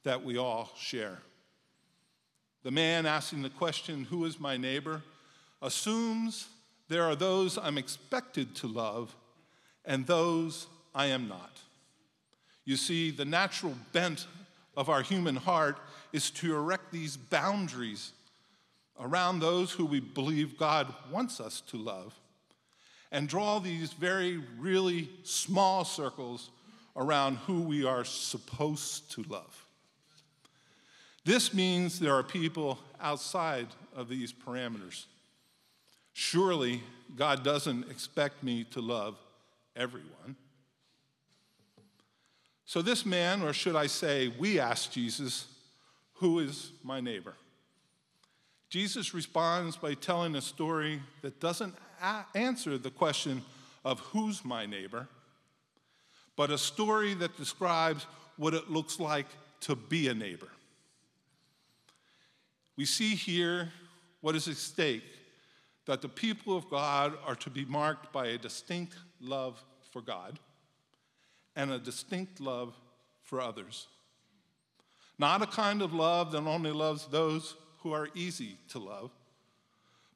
that 0.05 0.25
we 0.25 0.39
all 0.39 0.71
share. 0.77 1.19
The 2.63 2.71
man 2.71 3.07
asking 3.07 3.43
the 3.43 3.51
question, 3.51 4.05
Who 4.05 4.25
is 4.25 4.41
my 4.41 4.57
neighbor? 4.57 5.03
assumes 5.63 6.49
there 6.89 7.05
are 7.05 7.17
those 7.17 7.59
I'm 7.59 7.79
expected 7.79 8.55
to 8.57 8.67
love 8.67 9.15
and 9.85 10.07
those 10.07 10.67
I 10.95 11.07
am 11.07 11.29
not. 11.29 11.59
You 12.65 12.77
see, 12.77 13.11
the 13.11 13.25
natural 13.25 13.75
bent 13.93 14.27
of 14.77 14.89
our 14.89 15.03
human 15.03 15.37
heart 15.37 15.79
is 16.13 16.31
to 16.31 16.55
erect 16.55 16.93
these 16.93 17.17
boundaries 17.17 18.13
around 19.01 19.41
those 19.41 19.73
who 19.73 19.87
we 19.87 20.01
believe 20.01 20.59
God 20.59 20.93
wants 21.11 21.41
us 21.41 21.61
to 21.69 21.77
love 21.77 22.15
and 23.13 23.29
draw 23.29 23.59
these 23.59 23.93
very, 23.93 24.43
really 24.59 25.09
small 25.23 25.85
circles 25.85 26.51
around 26.97 27.37
who 27.39 27.63
we 27.63 27.85
are 27.85 28.05
supposed 28.05 29.11
to 29.13 29.23
love. 29.25 29.65
This 31.25 31.53
means 31.53 31.99
there 31.99 32.15
are 32.15 32.23
people 32.23 32.79
outside 33.01 33.67
of 33.95 34.09
these 34.09 34.33
parameters. 34.33 35.07
Surely 36.13 36.83
God 37.17 37.45
doesn't 37.45 37.91
expect 37.91 38.43
me 38.43 38.65
to 38.71 38.81
love 38.81 39.17
everyone. 39.75 40.37
So, 42.65 42.83
this 42.83 43.07
man, 43.07 43.43
or 43.43 43.53
should 43.53 43.77
I 43.77 43.87
say, 43.87 44.33
we 44.39 44.59
asked 44.59 44.93
Jesus, 44.93 45.47
Who 46.15 46.39
is 46.41 46.73
my 46.83 47.01
neighbor? 47.01 47.35
Jesus 48.69 49.15
responds 49.15 49.77
by 49.77 49.95
telling 49.95 50.35
a 50.35 50.41
story 50.41 51.01
that 51.23 51.39
doesn't 51.39 51.75
answer 52.35 52.79
the 52.79 52.91
question 52.91 53.43
of 53.85 54.01
who's 54.01 54.45
my 54.45 54.67
neighbor, 54.67 55.09
but 56.37 56.51
a 56.51 56.59
story 56.59 57.15
that 57.15 57.37
describes 57.37 58.07
what 58.37 58.55
it 58.55 58.71
looks 58.71 59.01
like 59.01 59.27
to 59.61 59.75
be 59.75 60.09
a 60.09 60.15
neighbor. 60.15 60.49
We 62.77 62.85
see 62.85 63.15
here 63.15 63.71
what 64.21 64.37
is 64.37 64.49
at 64.49 64.57
stake 64.57 65.05
that 65.87 66.03
the 66.03 66.09
people 66.09 66.57
of 66.57 66.69
God 66.69 67.15
are 67.25 67.37
to 67.37 67.51
be 67.51 67.65
marked 67.65 68.13
by 68.13 68.27
a 68.27 68.39
distinct 68.39 68.97
love 69.21 69.63
for 69.93 70.03
God 70.03 70.39
and 71.55 71.71
a 71.71 71.79
distinct 71.79 72.41
love 72.41 72.75
for 73.23 73.41
others. 73.41 73.87
Not 75.19 75.43
a 75.43 75.47
kind 75.47 75.81
of 75.81 75.95
love 75.95 76.33
that 76.33 76.43
only 76.43 76.73
loves 76.73 77.07
those 77.07 77.55
who 77.79 77.93
are 77.93 78.09
easy 78.15 78.59
to 78.71 78.79
love, 78.79 79.11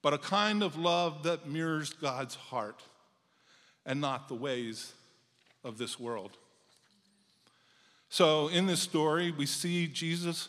but 0.02 0.14
a 0.14 0.18
kind 0.18 0.62
of 0.62 0.76
love 0.76 1.22
that 1.24 1.48
mirrors 1.48 1.92
God's 1.92 2.34
heart 2.34 2.82
and 3.84 4.00
not 4.00 4.28
the 4.28 4.34
ways 4.34 4.92
of 5.64 5.78
this 5.78 5.98
world. 5.98 6.36
So, 8.08 8.48
in 8.48 8.66
this 8.66 8.80
story, 8.80 9.30
we 9.30 9.46
see 9.46 9.86
Jesus 9.86 10.48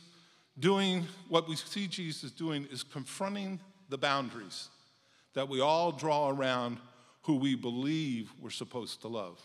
doing 0.60 1.06
what 1.30 1.48
we 1.48 1.56
see 1.56 1.88
Jesus 1.88 2.32
doing 2.32 2.68
is 2.72 2.84
confronting 2.84 3.60
the 3.90 3.98
boundaries 3.98 4.70
that 5.34 5.48
we 5.48 5.62
all 5.62 5.92
draw 5.92 6.30
around 6.30 6.78
who 7.24 7.36
we 7.36 7.56
believe 7.56 8.32
we're 8.42 8.50
supposed 8.50 9.02
to 9.02 9.08
love 9.08 9.40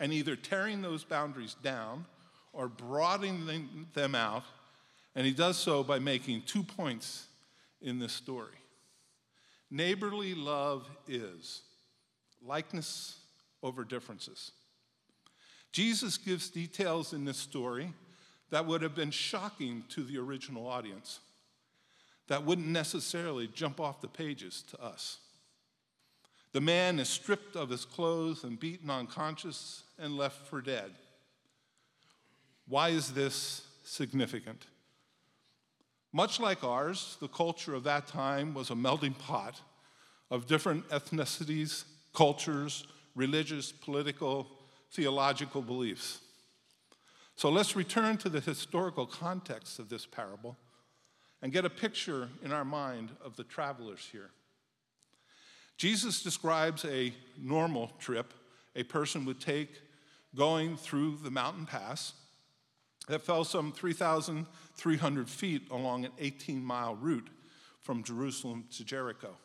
and 0.00 0.12
either 0.12 0.36
tearing 0.36 0.82
those 0.82 1.04
boundaries 1.04 1.56
down 1.62 2.04
or 2.52 2.68
broadening 2.68 3.86
them 3.94 4.14
out. 4.14 4.44
And 5.14 5.26
he 5.26 5.32
does 5.32 5.56
so 5.56 5.82
by 5.82 5.98
making 5.98 6.42
two 6.42 6.62
points 6.62 7.26
in 7.80 7.98
this 7.98 8.12
story. 8.12 8.56
Neighborly 9.74 10.36
love 10.36 10.88
is 11.08 11.62
likeness 12.40 13.18
over 13.60 13.82
differences. 13.82 14.52
Jesus 15.72 16.16
gives 16.16 16.48
details 16.48 17.12
in 17.12 17.24
this 17.24 17.38
story 17.38 17.92
that 18.50 18.66
would 18.66 18.82
have 18.82 18.94
been 18.94 19.10
shocking 19.10 19.82
to 19.88 20.04
the 20.04 20.16
original 20.16 20.68
audience, 20.68 21.18
that 22.28 22.44
wouldn't 22.44 22.68
necessarily 22.68 23.48
jump 23.48 23.80
off 23.80 24.00
the 24.00 24.06
pages 24.06 24.62
to 24.70 24.80
us. 24.80 25.18
The 26.52 26.60
man 26.60 27.00
is 27.00 27.08
stripped 27.08 27.56
of 27.56 27.68
his 27.68 27.84
clothes 27.84 28.44
and 28.44 28.60
beaten 28.60 28.90
unconscious 28.90 29.82
and 29.98 30.16
left 30.16 30.46
for 30.46 30.60
dead. 30.60 30.92
Why 32.68 32.90
is 32.90 33.12
this 33.12 33.66
significant? 33.82 34.66
Much 36.14 36.38
like 36.38 36.62
ours, 36.62 37.16
the 37.20 37.26
culture 37.26 37.74
of 37.74 37.82
that 37.82 38.06
time 38.06 38.54
was 38.54 38.70
a 38.70 38.76
melting 38.76 39.14
pot 39.14 39.60
of 40.30 40.46
different 40.46 40.88
ethnicities, 40.90 41.82
cultures, 42.14 42.86
religious, 43.16 43.72
political, 43.72 44.46
theological 44.92 45.60
beliefs. 45.60 46.20
So 47.34 47.50
let's 47.50 47.74
return 47.74 48.16
to 48.18 48.28
the 48.28 48.38
historical 48.38 49.06
context 49.06 49.80
of 49.80 49.88
this 49.88 50.06
parable 50.06 50.56
and 51.42 51.52
get 51.52 51.64
a 51.64 51.70
picture 51.70 52.28
in 52.44 52.52
our 52.52 52.64
mind 52.64 53.10
of 53.20 53.34
the 53.34 53.42
travelers 53.42 54.08
here. 54.12 54.30
Jesus 55.78 56.22
describes 56.22 56.84
a 56.84 57.12
normal 57.36 57.90
trip 57.98 58.32
a 58.76 58.84
person 58.84 59.24
would 59.24 59.40
take 59.40 59.80
going 60.36 60.76
through 60.76 61.18
the 61.24 61.30
mountain 61.32 61.66
pass 61.66 62.12
that 63.08 63.22
fell 63.22 63.44
some 63.44 63.72
3,300 63.72 65.28
feet 65.28 65.70
along 65.70 66.04
an 66.04 66.12
18 66.18 66.64
mile 66.64 66.96
route 66.96 67.28
from 67.82 68.02
Jerusalem 68.02 68.64
to 68.76 68.84
Jericho. 68.84 69.36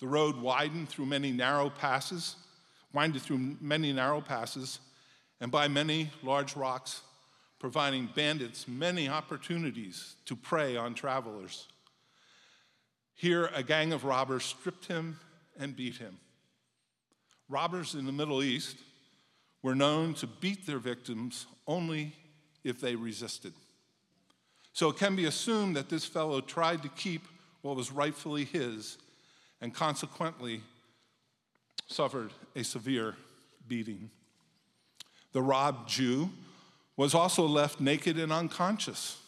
The 0.00 0.08
road 0.08 0.36
widened 0.36 0.88
through 0.88 1.06
many 1.06 1.32
narrow 1.32 1.70
passes, 1.70 2.36
winded 2.92 3.22
through 3.22 3.56
many 3.60 3.92
narrow 3.92 4.20
passes, 4.20 4.80
and 5.40 5.50
by 5.50 5.68
many 5.68 6.10
large 6.22 6.56
rocks, 6.56 7.02
providing 7.58 8.08
bandits 8.14 8.66
many 8.68 9.08
opportunities 9.08 10.16
to 10.26 10.36
prey 10.36 10.76
on 10.76 10.94
travelers. 10.94 11.68
Here, 13.14 13.50
a 13.54 13.64
gang 13.64 13.92
of 13.92 14.04
robbers 14.04 14.44
stripped 14.44 14.86
him 14.86 15.18
and 15.58 15.74
beat 15.74 15.96
him. 15.96 16.18
Robbers 17.48 17.94
in 17.94 18.06
the 18.06 18.12
Middle 18.12 18.42
East 18.42 18.76
were 19.62 19.74
known 19.74 20.14
to 20.14 20.26
beat 20.26 20.66
their 20.66 20.78
victims 20.78 21.46
only 21.66 22.14
if 22.68 22.80
they 22.80 22.94
resisted. 22.94 23.52
So 24.72 24.90
it 24.90 24.96
can 24.96 25.16
be 25.16 25.24
assumed 25.24 25.76
that 25.76 25.88
this 25.88 26.04
fellow 26.04 26.40
tried 26.40 26.82
to 26.82 26.88
keep 26.90 27.26
what 27.62 27.76
was 27.76 27.90
rightfully 27.90 28.44
his 28.44 28.98
and 29.60 29.74
consequently 29.74 30.60
suffered 31.86 32.30
a 32.54 32.62
severe 32.62 33.16
beating. 33.66 34.10
The 35.32 35.42
robbed 35.42 35.88
Jew 35.88 36.30
was 36.96 37.14
also 37.14 37.46
left 37.46 37.80
naked 37.80 38.18
and 38.18 38.32
unconscious 38.32 39.18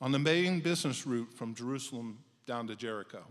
on 0.00 0.12
the 0.12 0.18
main 0.18 0.60
business 0.60 1.06
route 1.06 1.32
from 1.34 1.54
Jerusalem 1.54 2.18
down 2.46 2.66
to 2.68 2.76
Jericho. 2.76 3.22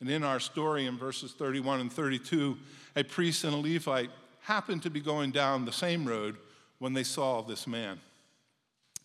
And 0.00 0.10
in 0.10 0.22
our 0.22 0.40
story 0.40 0.86
in 0.86 0.98
verses 0.98 1.32
31 1.32 1.80
and 1.80 1.92
32, 1.92 2.56
a 2.96 3.04
priest 3.04 3.44
and 3.44 3.54
a 3.54 3.56
Levite 3.56 4.10
happened 4.40 4.82
to 4.82 4.90
be 4.90 5.00
going 5.00 5.30
down 5.30 5.64
the 5.64 5.72
same 5.72 6.04
road 6.06 6.36
when 6.78 6.92
they 6.92 7.02
saw 7.02 7.42
this 7.42 7.66
man. 7.66 8.00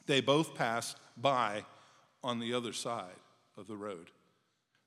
They 0.06 0.22
both 0.22 0.56
passed 0.56 0.98
by 1.18 1.66
on 2.24 2.40
the 2.40 2.54
other 2.54 2.74
side 2.74 3.06
of 3.58 3.68
the 3.68 3.76
road. 3.76 4.10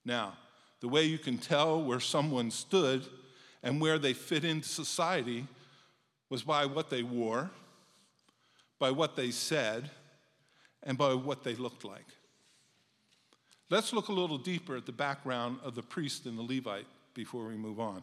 Now, 0.04 0.34
the 0.80 0.88
way 0.88 1.04
you 1.04 1.18
can 1.18 1.38
tell 1.38 1.82
where 1.82 2.00
someone 2.00 2.50
stood 2.50 3.04
and 3.62 3.80
where 3.80 3.98
they 3.98 4.12
fit 4.12 4.44
into 4.44 4.68
society 4.68 5.46
was 6.28 6.42
by 6.42 6.66
what 6.66 6.90
they 6.90 7.02
wore, 7.02 7.50
by 8.78 8.90
what 8.90 9.16
they 9.16 9.30
said, 9.30 9.90
and 10.82 10.98
by 10.98 11.14
what 11.14 11.42
they 11.42 11.54
looked 11.54 11.84
like. 11.84 12.04
Let's 13.70 13.92
look 13.92 14.08
a 14.08 14.12
little 14.12 14.36
deeper 14.36 14.76
at 14.76 14.84
the 14.84 14.92
background 14.92 15.58
of 15.64 15.74
the 15.74 15.82
priest 15.82 16.26
and 16.26 16.38
the 16.38 16.42
Levite 16.42 16.86
before 17.14 17.46
we 17.46 17.56
move 17.56 17.80
on. 17.80 18.02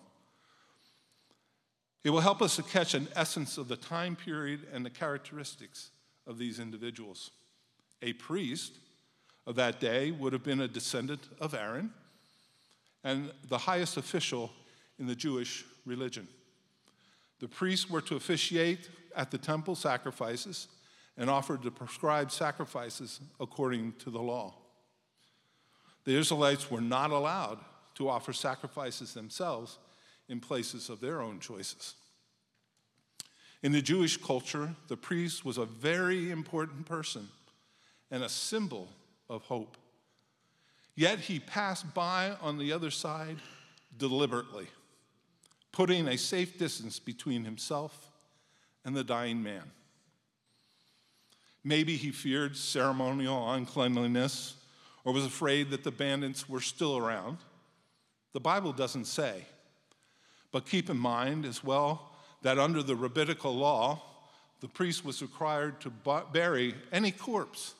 It 2.03 2.09
will 2.09 2.21
help 2.21 2.41
us 2.41 2.55
to 2.55 2.63
catch 2.63 2.95
an 2.95 3.07
essence 3.15 3.59
of 3.59 3.67
the 3.67 3.75
time 3.75 4.15
period 4.15 4.67
and 4.73 4.83
the 4.83 4.89
characteristics 4.89 5.91
of 6.27 6.37
these 6.37 6.59
individuals. 6.59 7.31
A 8.01 8.13
priest 8.13 8.73
of 9.47 9.55
that 9.55 9.79
day 9.79 10.11
would 10.11 10.33
have 10.33 10.43
been 10.43 10.61
a 10.61 10.67
descendant 10.67 11.27
of 11.39 11.53
Aaron 11.53 11.91
and 13.03 13.31
the 13.49 13.57
highest 13.57 13.97
official 13.97 14.51
in 14.99 15.07
the 15.07 15.15
Jewish 15.15 15.65
religion. 15.85 16.27
The 17.39 17.47
priests 17.47 17.89
were 17.89 18.01
to 18.01 18.15
officiate 18.15 18.89
at 19.15 19.31
the 19.31 19.37
temple 19.37 19.75
sacrifices 19.75 20.67
and 21.17 21.29
offered 21.29 21.63
the 21.63 21.71
prescribed 21.71 22.31
sacrifices 22.31 23.19
according 23.39 23.93
to 23.93 24.09
the 24.09 24.21
law. 24.21 24.53
The 26.05 26.17
Israelites 26.17 26.69
were 26.71 26.81
not 26.81 27.11
allowed 27.11 27.59
to 27.95 28.09
offer 28.09 28.33
sacrifices 28.33 29.13
themselves 29.13 29.77
in 30.29 30.39
places 30.39 30.89
of 30.89 31.01
their 31.01 31.21
own 31.21 31.39
choices. 31.39 31.95
In 33.63 33.71
the 33.71 33.81
Jewish 33.81 34.17
culture, 34.17 34.75
the 34.87 34.97
priest 34.97 35.45
was 35.45 35.57
a 35.57 35.65
very 35.65 36.31
important 36.31 36.85
person 36.85 37.27
and 38.09 38.23
a 38.23 38.29
symbol 38.29 38.87
of 39.29 39.43
hope. 39.43 39.77
Yet 40.95 41.19
he 41.19 41.39
passed 41.39 41.93
by 41.93 42.35
on 42.41 42.57
the 42.57 42.73
other 42.73 42.91
side 42.91 43.37
deliberately, 43.97 44.67
putting 45.71 46.07
a 46.07 46.17
safe 46.17 46.57
distance 46.57 46.99
between 46.99 47.45
himself 47.45 48.11
and 48.83 48.95
the 48.95 49.03
dying 49.03 49.41
man. 49.43 49.63
Maybe 51.63 51.95
he 51.95 52.11
feared 52.11 52.57
ceremonial 52.57 53.51
uncleanliness 53.51 54.55
or 55.03 55.13
was 55.13 55.25
afraid 55.25 55.69
that 55.69 55.83
the 55.83 55.91
bandits 55.91 56.49
were 56.49 56.61
still 56.61 56.97
around. 56.97 57.37
The 58.33 58.39
Bible 58.39 58.73
doesn't 58.73 59.05
say. 59.05 59.45
But 60.51 60.65
keep 60.65 60.89
in 60.89 60.97
mind 60.97 61.45
as 61.45 61.63
well 61.63 62.10
that 62.41 62.57
under 62.57 62.81
the 62.81 62.95
rabbinical 62.95 63.55
law, 63.55 64.01
the 64.59 64.67
priest 64.67 65.03
was 65.03 65.21
required 65.21 65.81
to 65.81 65.91
bury 66.31 66.75
any 66.91 67.11
corpse 67.11 67.75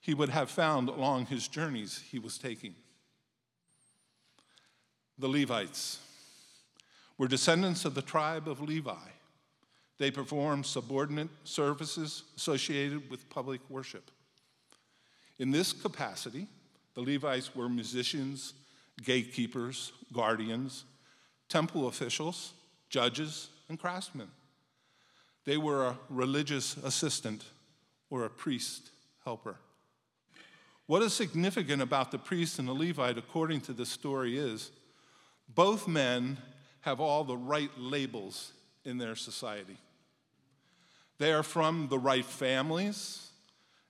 he 0.00 0.14
would 0.14 0.28
have 0.28 0.50
found 0.50 0.88
along 0.88 1.26
his 1.26 1.48
journeys 1.48 2.02
he 2.10 2.18
was 2.18 2.38
taking. 2.38 2.74
The 5.18 5.28
Levites 5.28 5.98
were 7.18 7.28
descendants 7.28 7.84
of 7.84 7.94
the 7.94 8.02
tribe 8.02 8.48
of 8.48 8.60
Levi. 8.60 8.94
They 9.98 10.12
performed 10.12 10.64
subordinate 10.64 11.28
services 11.42 12.22
associated 12.36 13.10
with 13.10 13.28
public 13.28 13.60
worship. 13.68 14.10
In 15.40 15.50
this 15.50 15.72
capacity, 15.72 16.46
the 16.94 17.02
Levites 17.02 17.54
were 17.54 17.68
musicians, 17.68 18.54
gatekeepers, 19.02 19.92
guardians, 20.12 20.84
temple 21.48 21.88
officials, 21.88 22.52
judges, 22.88 23.48
and 23.68 23.78
craftsmen. 23.78 24.28
They 25.44 25.56
were 25.56 25.86
a 25.86 25.98
religious 26.08 26.76
assistant 26.76 27.44
or 28.10 28.24
a 28.24 28.30
priest 28.30 28.90
helper. 29.24 29.56
What 30.86 31.02
is 31.02 31.12
significant 31.12 31.82
about 31.82 32.10
the 32.10 32.18
priest 32.18 32.58
and 32.58 32.66
the 32.66 32.72
Levite, 32.72 33.18
according 33.18 33.60
to 33.62 33.72
this 33.72 33.90
story, 33.90 34.38
is 34.38 34.70
both 35.54 35.86
men 35.86 36.38
have 36.82 37.00
all 37.00 37.24
the 37.24 37.36
right 37.36 37.70
labels 37.76 38.52
in 38.84 38.98
their 38.98 39.14
society. 39.14 39.76
They 41.18 41.32
are 41.32 41.42
from 41.42 41.88
the 41.88 41.98
right 41.98 42.24
families 42.24 43.28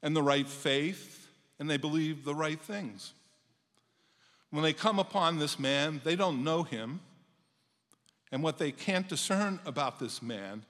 and 0.03 0.17
the 0.17 0.23
right 0.23 0.49
faith, 0.49 1.29
and 1.59 1.69
they 1.69 1.77
believe 1.77 2.25
the 2.25 2.35
right 2.35 2.61
things. 2.61 3.13
When 4.51 4.63
they 4.63 4.73
come 4.73 4.99
upon 4.99 5.39
this 5.39 5.59
man, 5.59 6.01
they 6.05 6.17
don't 6.17 6.43
know 6.43 6.63
him, 6.63 7.01
and 8.31 8.43
what 8.43 8.59
they 8.59 8.73
can't 8.73 9.09
discern 9.09 9.59
about 9.65 9.99
this 9.99 10.23
man 10.23 10.65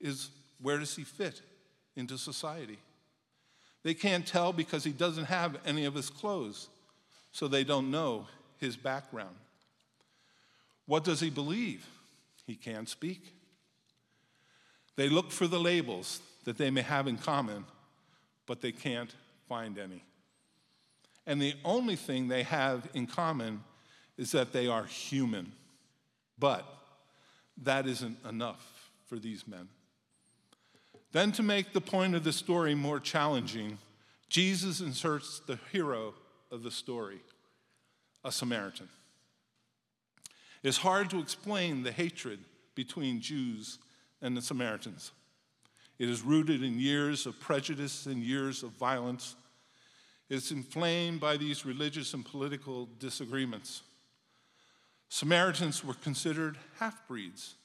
is 0.00 0.30
where 0.60 0.78
does 0.78 0.94
he 0.96 1.04
fit 1.04 1.40
into 1.96 2.16
society? 2.16 2.78
They 3.82 3.94
can't 3.94 4.26
tell 4.26 4.52
because 4.52 4.84
he 4.84 4.92
doesn't 4.92 5.24
have 5.24 5.58
any 5.64 5.84
of 5.84 5.94
his 5.94 6.10
clothes, 6.10 6.68
so 7.32 7.48
they 7.48 7.64
don't 7.64 7.90
know 7.90 8.26
his 8.58 8.76
background. 8.76 9.34
What 10.86 11.04
does 11.04 11.20
he 11.20 11.30
believe? 11.30 11.86
He 12.46 12.56
can't 12.56 12.88
speak. 12.88 13.34
They 14.96 15.08
look 15.08 15.30
for 15.30 15.46
the 15.46 15.60
labels 15.60 16.20
that 16.44 16.58
they 16.58 16.70
may 16.70 16.82
have 16.82 17.06
in 17.06 17.16
common, 17.16 17.64
but 18.46 18.60
they 18.60 18.72
can't 18.72 19.14
find 19.48 19.78
any. 19.78 20.04
And 21.26 21.40
the 21.40 21.54
only 21.64 21.96
thing 21.96 22.28
they 22.28 22.42
have 22.42 22.88
in 22.92 23.06
common 23.06 23.62
is 24.18 24.32
that 24.32 24.52
they 24.52 24.66
are 24.66 24.84
human. 24.84 25.52
But 26.38 26.66
that 27.62 27.86
isn't 27.86 28.18
enough 28.28 28.90
for 29.06 29.18
these 29.18 29.46
men. 29.46 29.68
Then, 31.12 31.32
to 31.32 31.42
make 31.42 31.72
the 31.72 31.80
point 31.80 32.14
of 32.14 32.24
the 32.24 32.32
story 32.32 32.74
more 32.74 33.00
challenging, 33.00 33.78
Jesus 34.28 34.80
inserts 34.80 35.40
the 35.46 35.58
hero 35.72 36.14
of 36.52 36.62
the 36.62 36.70
story, 36.70 37.20
a 38.24 38.30
Samaritan. 38.30 38.88
It's 40.62 40.76
hard 40.76 41.10
to 41.10 41.18
explain 41.18 41.82
the 41.82 41.92
hatred 41.92 42.38
between 42.74 43.20
Jews 43.20 43.78
and 44.22 44.36
the 44.36 44.42
Samaritans. 44.42 45.12
It 45.98 46.08
is 46.08 46.22
rooted 46.22 46.62
in 46.62 46.78
years 46.78 47.26
of 47.26 47.40
prejudice 47.40 48.06
and 48.06 48.22
years 48.22 48.62
of 48.62 48.70
violence. 48.70 49.36
It's 50.28 50.50
inflamed 50.52 51.20
by 51.20 51.36
these 51.36 51.66
religious 51.66 52.14
and 52.14 52.24
political 52.24 52.88
disagreements. 52.98 53.82
Samaritans 55.10 55.84
were 55.84 55.94
considered 55.94 56.56
half 56.78 57.06
breeds 57.08 57.56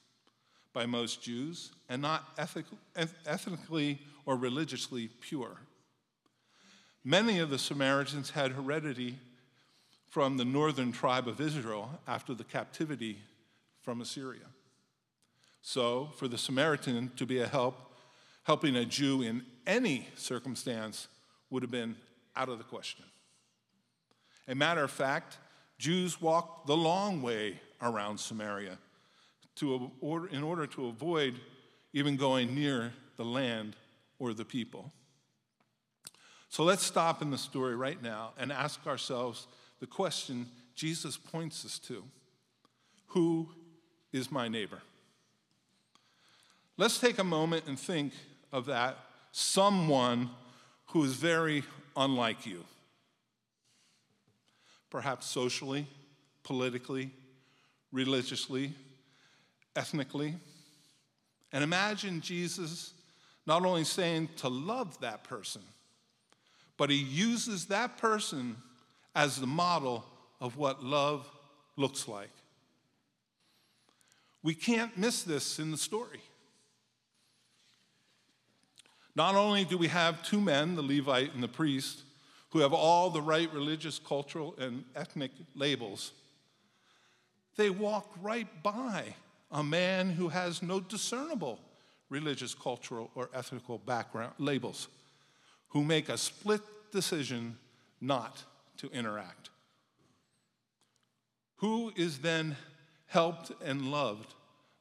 by 0.73 0.87
most 0.87 1.21
Jews 1.21 1.71
and 1.87 2.01
not 2.01 2.27
ethnically 2.37 4.01
or 4.25 4.35
religiously 4.35 5.09
pure. 5.21 5.57
Many 7.03 7.37
of 7.37 7.51
the 7.51 7.59
Samaritans 7.59 8.31
had 8.31 8.51
heredity 8.51 9.19
from 10.09 10.37
the 10.37 10.43
northern 10.43 10.91
tribe 10.91 11.27
of 11.27 11.39
Israel 11.39 11.99
after 12.07 12.33
the 12.33 12.43
captivity 12.43 13.19
from 13.83 14.01
Assyria. 14.01 14.47
So, 15.61 16.09
for 16.15 16.27
the 16.27 16.39
Samaritan 16.39 17.11
to 17.15 17.27
be 17.27 17.41
a 17.41 17.47
help, 17.47 17.75
helping 18.43 18.75
a 18.75 18.85
Jew 18.85 19.21
in 19.21 19.45
any 19.67 20.07
circumstance 20.15 21.07
would 21.51 21.61
have 21.61 21.71
been 21.71 21.95
out 22.35 22.49
of 22.49 22.57
the 22.57 22.63
question. 22.63 23.05
A 24.47 24.55
matter 24.55 24.83
of 24.83 24.91
fact, 24.91 25.37
Jews 25.77 26.21
walked 26.21 26.67
the 26.67 26.77
long 26.77 27.21
way 27.21 27.59
around 27.81 28.19
Samaria 28.19 28.77
to, 29.55 29.91
in 30.31 30.43
order 30.43 30.67
to 30.67 30.87
avoid 30.87 31.35
even 31.93 32.15
going 32.15 32.53
near 32.53 32.93
the 33.17 33.25
land 33.25 33.75
or 34.19 34.33
the 34.33 34.45
people. 34.45 34.91
So 36.49 36.63
let's 36.63 36.83
stop 36.83 37.21
in 37.21 37.31
the 37.31 37.37
story 37.37 37.75
right 37.75 38.01
now 38.01 38.31
and 38.37 38.51
ask 38.51 38.85
ourselves 38.87 39.47
the 39.79 39.87
question 39.87 40.47
Jesus 40.75 41.17
points 41.17 41.65
us 41.65 41.79
to 41.79 42.03
Who 43.07 43.49
is 44.13 44.31
my 44.31 44.47
neighbor? 44.47 44.81
Let's 46.77 46.99
take 46.99 47.19
a 47.19 47.23
moment 47.23 47.65
and 47.67 47.79
think 47.79 48.13
of 48.51 48.65
that 48.65 48.97
someone 49.31 50.29
who 50.87 51.03
is 51.03 51.13
very 51.13 51.63
unlike 51.95 52.45
you. 52.45 52.63
Perhaps 54.95 55.25
socially, 55.25 55.85
politically, 56.43 57.11
religiously, 57.91 58.71
ethnically. 59.75 60.35
And 61.51 61.65
imagine 61.65 62.21
Jesus 62.21 62.93
not 63.45 63.65
only 63.65 63.83
saying 63.83 64.29
to 64.37 64.47
love 64.47 64.97
that 65.01 65.25
person, 65.25 65.63
but 66.77 66.89
he 66.89 66.95
uses 66.95 67.65
that 67.65 67.97
person 67.97 68.55
as 69.13 69.37
the 69.37 69.45
model 69.45 70.05
of 70.39 70.55
what 70.55 70.81
love 70.81 71.29
looks 71.75 72.07
like. 72.07 72.31
We 74.43 74.55
can't 74.55 74.97
miss 74.97 75.23
this 75.23 75.59
in 75.59 75.71
the 75.71 75.77
story. 75.77 76.21
Not 79.13 79.35
only 79.35 79.65
do 79.65 79.77
we 79.77 79.89
have 79.89 80.23
two 80.23 80.39
men, 80.39 80.75
the 80.75 80.81
Levite 80.81 81.33
and 81.33 81.43
the 81.43 81.49
priest, 81.49 82.03
who 82.55 82.61
have 82.61 82.71
all 82.71 83.09
the 83.09 83.21
right 83.21 83.53
religious, 83.53 83.99
cultural, 83.99 84.55
and 84.57 84.85
ethnic 84.95 85.31
labels, 85.55 86.13
they 87.57 87.69
walk 87.69 88.09
right 88.21 88.47
by 88.63 89.13
a 89.51 89.61
man 89.61 90.09
who 90.09 90.29
has 90.29 90.63
no 90.63 90.79
discernible 90.79 91.59
religious, 92.09 92.55
cultural, 92.55 93.11
or 93.13 93.29
ethnical 93.33 93.77
background 93.77 94.31
labels, 94.37 94.87
who 95.67 95.83
make 95.83 96.07
a 96.07 96.17
split 96.17 96.61
decision 96.93 97.57
not 97.99 98.45
to 98.77 98.89
interact. 98.91 99.49
Who 101.57 101.91
is 101.97 102.19
then 102.19 102.55
helped 103.07 103.51
and 103.65 103.91
loved 103.91 104.33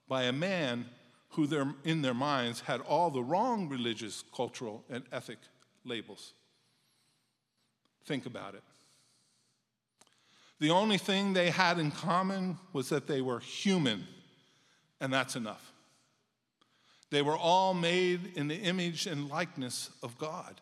by 0.07 0.23
a 0.23 0.33
man 0.33 0.85
who, 1.31 1.73
in 1.83 2.03
their 2.03 2.15
minds, 2.15 2.61
had 2.61 2.83
all 2.83 3.11
the 3.11 3.25
wrong 3.25 3.69
religious, 3.69 4.23
cultural, 4.33 4.85
and 4.89 5.03
ethic 5.11 5.39
labels? 5.85 6.35
Think 8.07 8.27
about 8.27 8.55
it. 8.55 8.63
The 10.61 10.71
only 10.71 10.99
thing 10.99 11.33
they 11.33 11.51
had 11.51 11.79
in 11.79 11.91
common 11.91 12.59
was 12.73 12.89
that 12.89 13.07
they 13.07 13.21
were 13.21 13.41
human 13.41 14.07
and 15.01 15.13
that's 15.13 15.37
enough. 15.37 15.73
They 17.11 17.23
were 17.23 17.37
all 17.37 17.75
made 17.75 18.33
in 18.37 18.49
the 18.49 18.57
image 18.57 19.07
and 19.07 19.29
likeness 19.29 19.91
of 20.03 20.17
God. 20.19 20.61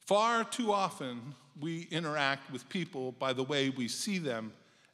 Far 0.00 0.44
too 0.44 0.72
often, 0.72 1.34
we 1.58 1.88
interact 1.90 2.52
with 2.52 2.68
people 2.68 3.12
by 3.12 3.32
the 3.32 3.42
way 3.42 3.70
we 3.70 3.88
see 3.88 4.18
them 4.18 4.52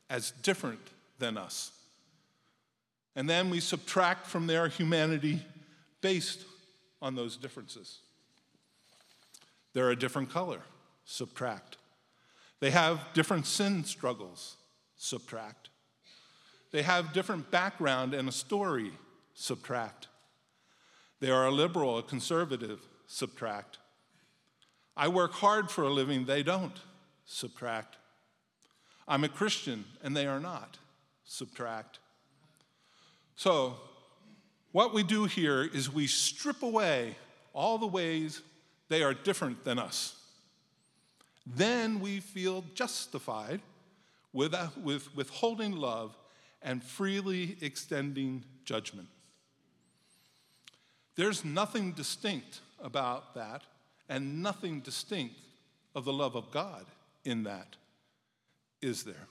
as 0.09 0.31
different 0.43 0.81
than 1.19 1.37
us. 1.37 1.73
And 3.15 3.29
then 3.29 3.51
we 3.51 3.61
subtract 3.61 4.27
from 4.27 4.47
their 4.47 4.69
humanity 4.69 5.45
based 6.01 6.45
on 7.03 7.15
those 7.15 7.37
differences. 7.37 7.99
They're 9.75 9.91
a 9.91 9.97
different 9.97 10.31
color, 10.31 10.61
subtract. 11.05 11.77
They 12.61 12.71
have 12.71 13.01
different 13.13 13.47
sin 13.47 13.85
struggles, 13.85 14.57
subtract. 14.97 15.69
They 16.71 16.83
have 16.83 17.13
different 17.13 17.51
background 17.51 18.15
and 18.15 18.29
a 18.29 18.33
story, 18.33 18.93
subtract. 19.35 20.09
They 21.21 21.31
are 21.31 21.47
a 21.47 21.51
liberal, 21.51 21.99
a 21.99 22.03
conservative, 22.03 22.81
subtract. 23.07 23.79
I 24.97 25.09
work 25.09 25.33
hard 25.33 25.71
for 25.71 25.85
a 25.85 25.91
living, 25.91 26.25
they 26.25 26.43
don't, 26.43 26.79
subtract. 27.25 27.97
I'm 29.09 29.25
a 29.25 29.29
Christian 29.29 29.85
and 30.03 30.17
they 30.17 30.27
are 30.27 30.41
not, 30.41 30.79
subtract. 31.25 31.99
So, 33.37 33.75
what 34.73 34.95
we 34.95 35.03
do 35.03 35.25
here 35.25 35.63
is 35.63 35.93
we 35.93 36.07
strip 36.07 36.63
away 36.63 37.17
all 37.53 37.77
the 37.77 37.87
ways 37.87 38.41
they 38.89 39.03
are 39.03 39.13
different 39.13 39.65
than 39.65 39.79
us. 39.79 40.22
Then 41.47 42.01
we 42.01 42.21
feel 42.21 42.65
justified 42.75 43.61
with, 44.33 44.55
uh, 44.55 44.69
with 44.83 45.15
withholding 45.17 45.73
love 45.73 46.17
and 46.63 46.83
freely 46.83 47.57
extending 47.61 48.45
judgment. 48.65 49.09
There's 51.17 51.45
nothing 51.45 51.93
distinct 51.93 52.61
about 52.81 53.35
that, 53.35 53.63
and 54.09 54.43
nothing 54.43 54.81
distinct 54.81 55.37
of 55.95 56.05
the 56.05 56.13
love 56.13 56.37
of 56.37 56.51
God 56.51 56.87
in 57.25 57.45
that, 57.45 57.77
is 58.81 59.05
there? 59.05 59.29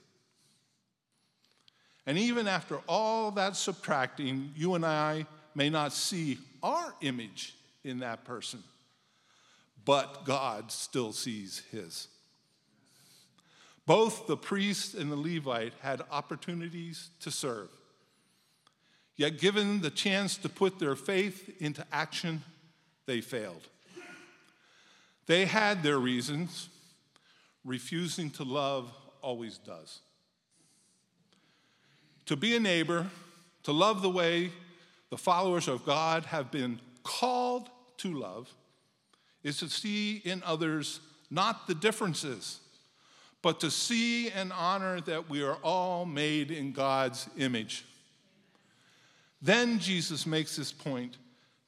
And 2.06 2.18
even 2.18 2.48
after 2.48 2.80
all 2.88 3.30
that 3.32 3.56
subtracting, 3.56 4.52
you 4.56 4.74
and 4.74 4.84
I 4.84 5.26
may 5.54 5.70
not 5.70 5.92
see 5.92 6.38
our 6.62 6.94
image 7.00 7.54
in 7.84 8.00
that 8.00 8.24
person, 8.24 8.62
but 9.84 10.24
God 10.24 10.70
still 10.70 11.12
sees 11.12 11.62
his. 11.70 12.08
Both 13.86 14.26
the 14.26 14.36
priest 14.36 14.94
and 14.94 15.10
the 15.10 15.16
Levite 15.16 15.74
had 15.80 16.02
opportunities 16.10 17.10
to 17.20 17.30
serve. 17.30 17.68
Yet, 19.16 19.38
given 19.38 19.80
the 19.80 19.90
chance 19.90 20.36
to 20.38 20.48
put 20.48 20.78
their 20.78 20.96
faith 20.96 21.60
into 21.60 21.84
action, 21.92 22.42
they 23.06 23.20
failed. 23.20 23.68
They 25.26 25.46
had 25.46 25.82
their 25.82 25.98
reasons. 25.98 26.68
Refusing 27.64 28.30
to 28.30 28.44
love 28.44 28.92
always 29.20 29.58
does. 29.58 30.00
To 32.26 32.36
be 32.36 32.56
a 32.56 32.60
neighbor, 32.60 33.06
to 33.62 33.72
love 33.72 34.02
the 34.02 34.10
way 34.10 34.50
the 35.10 35.16
followers 35.16 35.68
of 35.68 35.84
God 35.84 36.24
have 36.26 36.50
been 36.50 36.80
called 37.04 37.68
to 37.98 38.12
love, 38.12 38.52
is 39.42 39.58
to 39.58 39.68
see 39.68 40.18
in 40.24 40.42
others 40.44 41.00
not 41.30 41.66
the 41.66 41.74
differences, 41.74 42.60
but 43.40 43.60
to 43.60 43.70
see 43.70 44.30
and 44.30 44.52
honor 44.52 45.00
that 45.00 45.28
we 45.28 45.42
are 45.42 45.56
all 45.62 46.04
made 46.04 46.50
in 46.50 46.72
God's 46.72 47.28
image. 47.36 47.84
Then 49.40 49.80
Jesus 49.80 50.26
makes 50.26 50.54
this 50.56 50.72
point 50.72 51.16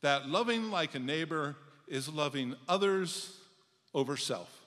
that 0.02 0.28
loving 0.28 0.70
like 0.70 0.94
a 0.94 0.98
neighbor 1.00 1.56
is 1.88 2.08
loving 2.08 2.54
others 2.68 3.36
over 3.94 4.16
self. 4.16 4.60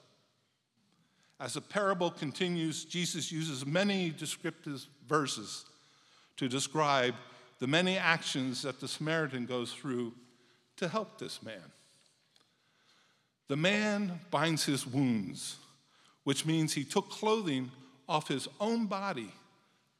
As 1.40 1.54
the 1.54 1.60
parable 1.60 2.10
continues, 2.10 2.84
Jesus 2.84 3.30
uses 3.30 3.64
many 3.64 4.10
descriptive 4.10 4.84
verses 5.06 5.64
to 6.36 6.48
describe 6.48 7.14
the 7.60 7.66
many 7.66 7.96
actions 7.96 8.62
that 8.62 8.80
the 8.80 8.88
Samaritan 8.88 9.46
goes 9.46 9.72
through 9.72 10.12
to 10.76 10.88
help 10.88 11.18
this 11.18 11.42
man. 11.42 11.62
The 13.48 13.56
man 13.56 14.20
binds 14.30 14.64
his 14.64 14.86
wounds, 14.86 15.56
which 16.24 16.44
means 16.46 16.74
he 16.74 16.84
took 16.84 17.10
clothing 17.10 17.70
off 18.08 18.28
his 18.28 18.46
own 18.60 18.86
body 18.86 19.32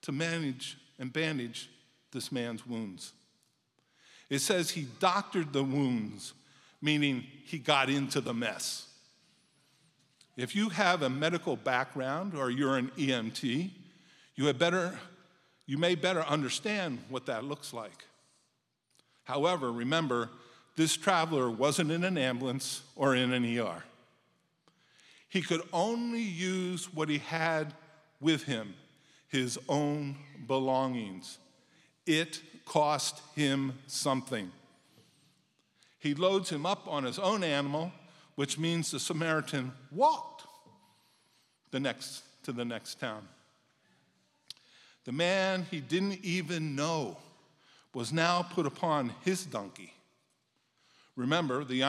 to 0.03 0.13
manage 0.13 0.79
and 0.99 1.13
bandage 1.13 1.71
this 2.13 2.31
man's 2.31 2.67
wounds. 2.67 3.13
It 4.31 4.41
says 4.41 4.71
he 4.71 4.87
doctored 5.01 5.53
the 5.53 5.65
wounds, 5.65 6.35
meaning 6.83 7.25
he 7.45 7.59
got 7.59 7.89
into 7.89 8.21
the 8.21 8.35
mess. 8.35 8.87
If 10.37 10.55
you 10.55 10.69
have 10.69 11.03
a 11.03 11.11
medical 11.11 11.57
background 11.57 12.35
or 12.35 12.51
you're 12.51 12.77
an 12.77 12.93
EMT, 12.97 13.71
you, 14.37 14.47
had 14.47 14.59
better, 14.59 14.97
you 15.67 15.79
may 15.79 15.95
better 15.95 16.23
understand 16.23 17.01
what 17.09 17.27
that 17.27 17.45
looks 17.45 17.73
like. 17.73 18.05
However, 19.25 19.73
remember, 19.73 20.31
this 20.79 20.97
traveler 20.97 21.51
wasn't 21.51 21.91
in 21.91 22.05
an 22.05 22.17
ambulance 22.17 22.83
or 22.95 23.17
in 23.17 23.33
an 23.33 23.45
ER. 23.59 23.83
He 25.29 25.43
could 25.43 25.63
only 25.73 26.23
use 26.23 26.95
what 26.95 27.09
he 27.09 27.19
had 27.19 27.75
with 28.21 28.45
him, 28.45 28.75
his 29.27 29.59
own 29.69 30.15
belongings. 30.47 31.39
It 32.07 32.41
cost 32.65 33.21
him 33.35 33.73
something. 33.89 34.53
He 35.99 36.15
loads 36.15 36.49
him 36.49 36.65
up 36.65 36.87
on 36.87 37.03
his 37.03 37.19
own 37.19 37.43
animal, 37.43 37.91
which 38.37 38.57
means 38.57 38.93
the 38.93 39.01
Samaritan 39.01 39.73
walked 39.91 40.45
the 41.73 41.81
next, 41.81 42.23
to 42.45 42.53
the 42.53 42.65
next 42.65 43.01
town. 43.01 43.27
The 45.07 45.13
man 45.13 45.67
he 45.73 45.81
didn't 45.81 46.25
even 46.25 46.77
know 46.77 47.17
was 47.93 48.13
now 48.13 48.43
put 48.43 48.65
upon 48.65 49.13
his 49.25 49.45
donkey. 49.45 49.93
Remember, 51.19 51.65
the, 51.65 51.81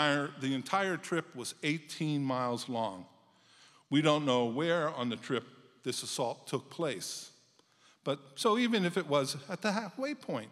the 0.41 0.55
entire 0.55 0.97
trip 0.97 1.35
was 1.35 1.53
18 1.61 2.23
miles 2.23 2.67
long. 2.67 3.05
We 3.91 4.01
don't 4.01 4.25
know 4.25 4.45
where 4.45 4.89
on 4.89 5.09
the 5.09 5.17
trip 5.17 5.43
this 5.83 6.01
assault 6.01 6.47
took 6.47 6.71
place. 6.71 7.29
But 8.03 8.17
so 8.33 8.57
even 8.57 8.85
if 8.85 8.97
it 8.97 9.07
was 9.07 9.37
at 9.47 9.61
the 9.61 9.71
halfway 9.71 10.15
point, 10.15 10.49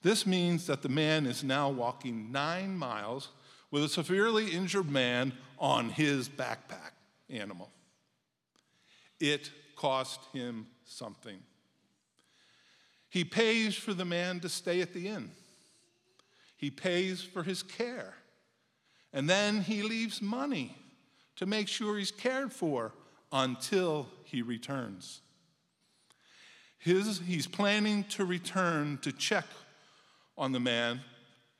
this 0.00 0.24
means 0.28 0.68
that 0.68 0.82
the 0.82 0.88
man 0.88 1.26
is 1.26 1.42
now 1.42 1.70
walking 1.70 2.30
nine 2.30 2.76
miles 2.76 3.30
with 3.72 3.82
a 3.82 3.88
severely 3.88 4.52
injured 4.52 4.88
man 4.88 5.32
on 5.58 5.88
his 5.88 6.28
backpack 6.28 6.92
animal. 7.28 7.68
It 9.18 9.50
cost 9.74 10.20
him 10.32 10.68
something. 10.84 11.40
He 13.08 13.24
pays 13.24 13.74
for 13.74 13.92
the 13.92 14.04
man 14.04 14.38
to 14.38 14.48
stay 14.48 14.80
at 14.82 14.94
the 14.94 15.08
inn. 15.08 15.32
He 16.62 16.70
pays 16.70 17.20
for 17.20 17.42
his 17.42 17.62
care. 17.62 18.14
And 19.12 19.28
then 19.28 19.60
he 19.60 19.82
leaves 19.82 20.22
money 20.22 20.74
to 21.36 21.44
make 21.44 21.68
sure 21.68 21.98
he's 21.98 22.10
cared 22.10 22.54
for 22.54 22.92
until 23.30 24.08
he 24.24 24.40
returns. 24.40 25.20
His, 26.78 27.20
he's 27.26 27.46
planning 27.46 28.04
to 28.04 28.24
return 28.24 28.98
to 29.02 29.12
check 29.12 29.44
on 30.38 30.52
the 30.52 30.60
man 30.60 31.02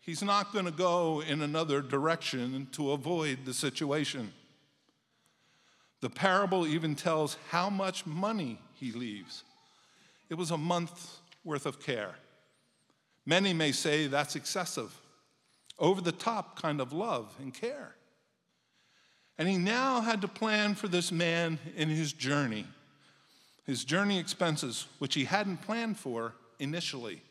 He's 0.02 0.22
not 0.22 0.52
going 0.52 0.64
to 0.64 0.72
go 0.72 1.22
in 1.22 1.42
another 1.42 1.80
direction 1.80 2.66
to 2.72 2.90
avoid 2.90 3.44
the 3.44 3.54
situation. 3.54 4.32
The 6.00 6.10
parable 6.10 6.66
even 6.66 6.96
tells 6.96 7.36
how 7.50 7.70
much 7.70 8.04
money 8.04 8.60
he 8.74 8.90
leaves. 8.90 9.44
It 10.28 10.34
was 10.34 10.50
a 10.50 10.58
month's 10.58 11.20
worth 11.44 11.66
of 11.66 11.78
care. 11.78 12.16
Many 13.24 13.52
may 13.52 13.72
say 13.72 14.06
that's 14.06 14.36
excessive, 14.36 14.92
over 15.78 16.00
the 16.00 16.12
top 16.12 16.60
kind 16.60 16.80
of 16.80 16.92
love 16.92 17.34
and 17.40 17.54
care. 17.54 17.94
And 19.38 19.48
he 19.48 19.58
now 19.58 20.00
had 20.00 20.20
to 20.22 20.28
plan 20.28 20.74
for 20.74 20.88
this 20.88 21.10
man 21.10 21.58
in 21.76 21.88
his 21.88 22.12
journey, 22.12 22.66
his 23.64 23.84
journey 23.84 24.18
expenses, 24.18 24.86
which 24.98 25.14
he 25.14 25.24
hadn't 25.24 25.62
planned 25.62 25.98
for 25.98 26.34
initially. 26.58 27.22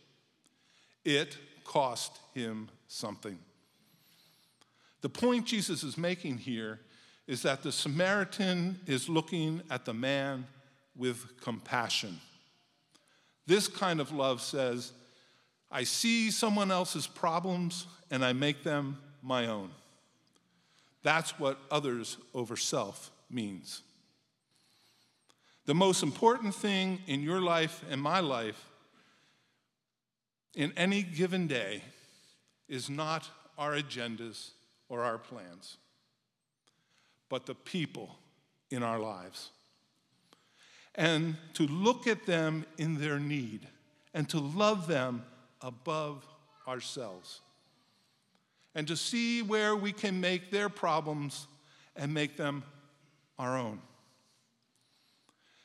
It 1.06 1.38
cost 1.64 2.20
him 2.34 2.70
something. 2.88 3.38
The 5.02 5.10
point 5.10 5.46
Jesus 5.46 5.84
is 5.84 5.98
making 5.98 6.38
here 6.38 6.80
is 7.28 7.42
that 7.44 7.64
the 7.64 7.72
Samaritan 7.72 8.80
is 8.88 9.08
looking 9.08 9.62
at 9.70 9.86
the 9.86 9.94
man 9.94 10.46
with 10.96 11.40
compassion. 11.42 12.20
This 13.48 13.68
kind 13.68 14.00
of 14.00 14.12
love 14.12 14.42
says, 14.42 14.92
I 15.72 15.84
see 15.86 16.32
someone 16.32 16.70
else's 16.70 17.08
problems 17.08 17.88
and 18.10 18.26
I 18.26 18.34
make 18.34 18.64
them 18.64 18.98
my 19.22 19.48
own. 19.48 19.70
That's 21.04 21.40
what 21.40 21.58
others 21.72 22.18
over 22.34 22.58
self 22.58 23.12
means. 23.30 23.82
The 25.66 25.74
most 25.74 26.04
important 26.04 26.54
thing 26.54 27.00
in 27.08 27.22
your 27.22 27.42
life 27.42 27.84
and 27.90 28.02
my 28.02 28.20
life 28.20 28.66
in 30.56 30.74
any 30.76 31.04
given 31.04 31.48
day 31.48 31.84
is 32.68 32.90
not 32.90 33.30
our 33.58 33.74
agendas 33.74 34.50
or 34.90 35.04
our 35.04 35.18
plans, 35.18 35.78
but 37.30 37.46
the 37.46 37.56
people 37.56 38.18
in 38.70 38.84
our 38.84 39.00
lives. 39.00 39.52
And 40.96 41.38
to 41.54 41.66
look 41.68 42.08
at 42.08 42.26
them 42.26 42.66
in 42.78 43.00
their 43.00 43.20
need 43.20 43.68
and 44.14 44.28
to 44.30 44.40
love 44.40 44.88
them 44.88 45.24
above 45.62 46.26
ourselves. 46.68 47.42
And 48.74 48.88
to 48.88 48.96
see 48.96 49.42
where 49.42 49.76
we 49.76 49.92
can 49.92 50.22
make 50.22 50.52
their 50.52 50.70
problems 50.70 51.48
and 51.96 52.14
make 52.14 52.38
them 52.38 52.64
our 53.38 53.58
own. 53.58 53.80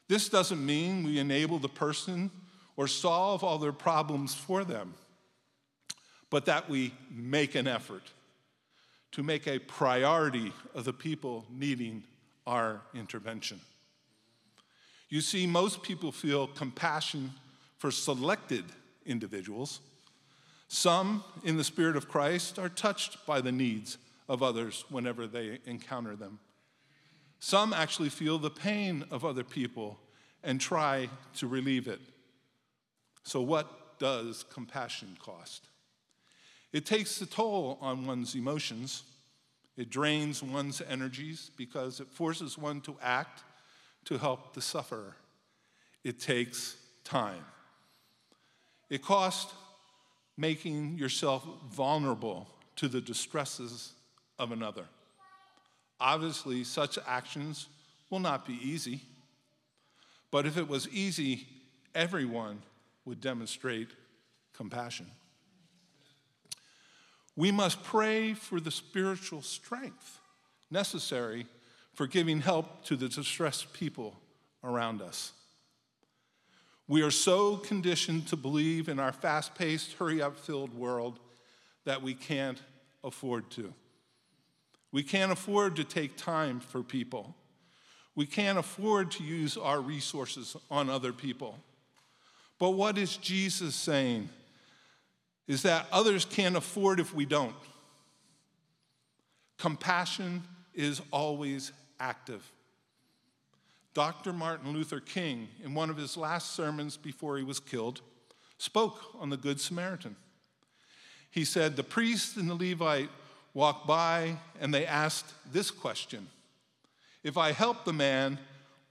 This 0.09 0.29
doesn't 0.29 0.65
mean 0.65 1.05
we 1.05 1.19
enable 1.19 1.59
the 1.59 1.69
person 1.69 2.31
or 2.77 2.87
solve 2.87 3.43
all 3.43 3.59
their 3.59 3.73
problems 3.73 4.35
for 4.35 4.65
them, 4.65 4.95
but 6.31 6.47
that 6.47 6.69
we 6.69 6.93
make 7.11 7.55
an 7.55 7.67
effort 7.67 8.03
to 9.13 9.23
make 9.23 9.47
a 9.47 9.59
priority 9.59 10.53
of 10.75 10.85
the 10.85 10.93
people 10.93 11.47
needing 11.51 12.03
our 12.47 12.83
intervention. 12.95 13.61
You 15.09 15.21
see, 15.21 15.47
most 15.47 15.83
people 15.83 16.13
feel 16.13 16.49
compassion 16.49 17.33
for 17.79 17.91
selected 17.91 18.65
individuals. 19.07 19.81
Some, 20.69 21.23
in 21.45 21.57
the 21.57 21.65
Spirit 21.65 21.97
of 21.97 22.09
Christ, 22.09 22.59
are 22.59 22.69
touched 22.69 23.25
by 23.27 23.41
the 23.41 23.53
needs 23.53 23.99
of 24.29 24.43
others 24.43 24.85
whenever 24.91 25.27
they 25.27 25.61
encounter 25.65 26.17
them. 26.17 26.41
Some 27.39 27.73
actually 27.73 28.09
feel 28.09 28.39
the 28.39 28.51
pain 28.51 29.05
of 29.11 29.25
other 29.25 29.45
people 29.45 29.99
and 30.43 30.61
try 30.61 31.09
to 31.37 31.47
relieve 31.47 31.87
it. 31.87 32.01
So, 33.23 33.41
what 33.41 33.99
does 33.99 34.45
compassion 34.51 35.17
cost? 35.23 35.69
It 36.73 36.87
takes 36.87 37.21
a 37.21 37.27
toll 37.27 37.79
on 37.81 38.07
one's 38.07 38.35
emotions. 38.35 39.05
It 39.77 39.91
drains 39.91 40.43
one's 40.43 40.81
energies 40.81 41.51
because 41.57 42.01
it 42.01 42.09
forces 42.09 42.57
one 42.57 42.81
to 42.83 42.97
act 43.03 43.45
to 44.07 44.19
help 44.19 44.55
the 44.55 44.63
sufferer. 44.63 45.17
It 46.05 46.21
takes 46.21 46.77
time. 47.05 47.45
It 48.89 49.03
costs 49.03 49.53
making 50.37 50.99
yourself 50.99 51.47
vulnerable 51.71 52.47
to 52.77 52.89
the 52.89 53.01
distresses 53.01 53.93
of 54.39 54.53
another. 54.53 54.85
Obviously, 55.99 56.63
such 56.63 56.99
actions 57.07 57.69
will 58.11 58.21
not 58.21 58.47
be 58.47 58.59
easy, 58.63 59.01
but 60.31 60.47
if 60.47 60.59
it 60.59 60.69
was 60.69 60.89
easy, 60.91 61.47
everyone 61.95 62.63
would 63.05 63.21
demonstrate 63.21 63.89
compassion. 64.53 65.07
We 67.35 67.51
must 67.51 67.83
pray 67.83 68.35
for 68.35 68.61
the 68.61 68.71
spiritual 68.71 69.43
strength 69.43 70.21
necessary 70.71 71.47
for 71.95 72.07
giving 72.07 72.41
help 72.41 72.85
to 72.85 72.97
the 72.97 73.09
distressed 73.09 73.73
people 73.73 74.19
around 74.63 75.01
us. 75.01 75.33
We 76.89 77.03
are 77.03 77.11
so 77.11 77.57
conditioned 77.57 78.29
to 78.29 78.37
believe 78.37 78.89
in 78.89 79.01
our 79.01 79.13
fast 79.13 79.55
paced, 79.55 79.95
hurry 79.95 80.23
up 80.23 80.39
filled 80.39 80.73
world 80.73 81.19
that 81.85 82.03
we 82.03 82.15
can't 82.15 82.63
afford 83.03 83.51
to. 83.53 83.73
We 84.93 85.03
can't 85.03 85.33
afford 85.33 85.77
to 85.77 85.85
take 85.85 86.17
time 86.17 86.61
for 86.61 86.83
people. 86.83 87.35
We 88.15 88.25
can't 88.25 88.57
afford 88.57 89.11
to 89.13 89.25
use 89.25 89.57
our 89.57 89.81
resources 89.81 90.57
on 90.71 90.89
other 90.89 91.13
people. 91.13 91.59
But 92.59 92.71
what 92.71 92.97
is 92.97 93.17
Jesus 93.17 93.75
saying? 93.75 94.29
Is 95.47 95.63
that 95.63 95.87
others 95.93 96.25
can't 96.25 96.57
afford 96.57 96.99
if 96.99 97.15
we 97.15 97.27
don't. 97.27 97.55
Compassion 99.59 100.43
is 100.75 101.03
always 101.11 101.73
active. 102.01 102.51
Dr. 103.97 104.35
Martin 104.35 104.75
Luther 104.75 105.01
King, 105.01 105.49
in 105.65 105.73
one 105.73 105.89
of 105.89 105.97
his 105.97 106.19
last 106.19 106.55
sermons 106.55 106.99
before 106.99 107.39
he 107.39 107.43
was 107.43 107.59
killed, 107.59 108.03
spoke 108.59 109.01
on 109.19 109.31
the 109.31 109.39
Good 109.39 109.59
Samaritan. 109.59 110.17
He 111.31 111.47
said, 111.47 111.77
The 111.77 111.83
priest 111.83 112.37
and 112.37 112.51
the 112.51 112.55
Levite 112.55 113.09
walked 113.55 113.87
by 113.87 114.37
and 114.61 114.75
they 114.75 114.85
asked 114.85 115.33
this 115.51 115.71
question 115.71 116.29
If 117.25 117.39
I 117.39 117.53
help 117.53 117.87
the 117.87 117.95
man, 117.95 118.39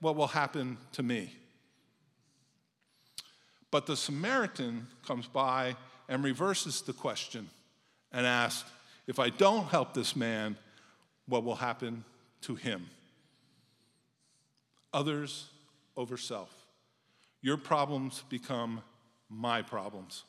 what 0.00 0.16
will 0.16 0.26
happen 0.26 0.76
to 0.94 1.04
me? 1.04 1.32
But 3.70 3.86
the 3.86 3.96
Samaritan 3.96 4.88
comes 5.06 5.28
by 5.28 5.76
and 6.08 6.24
reverses 6.24 6.82
the 6.82 6.92
question 6.92 7.48
and 8.10 8.26
asks, 8.26 8.68
If 9.06 9.20
I 9.20 9.28
don't 9.28 9.66
help 9.66 9.94
this 9.94 10.16
man, 10.16 10.56
what 11.28 11.44
will 11.44 11.54
happen 11.54 12.04
to 12.40 12.56
him? 12.56 12.86
Others 14.92 15.48
over 15.96 16.16
self. 16.16 16.50
Your 17.42 17.56
problems 17.56 18.24
become 18.28 18.82
my 19.28 19.62
problems. 19.62 20.24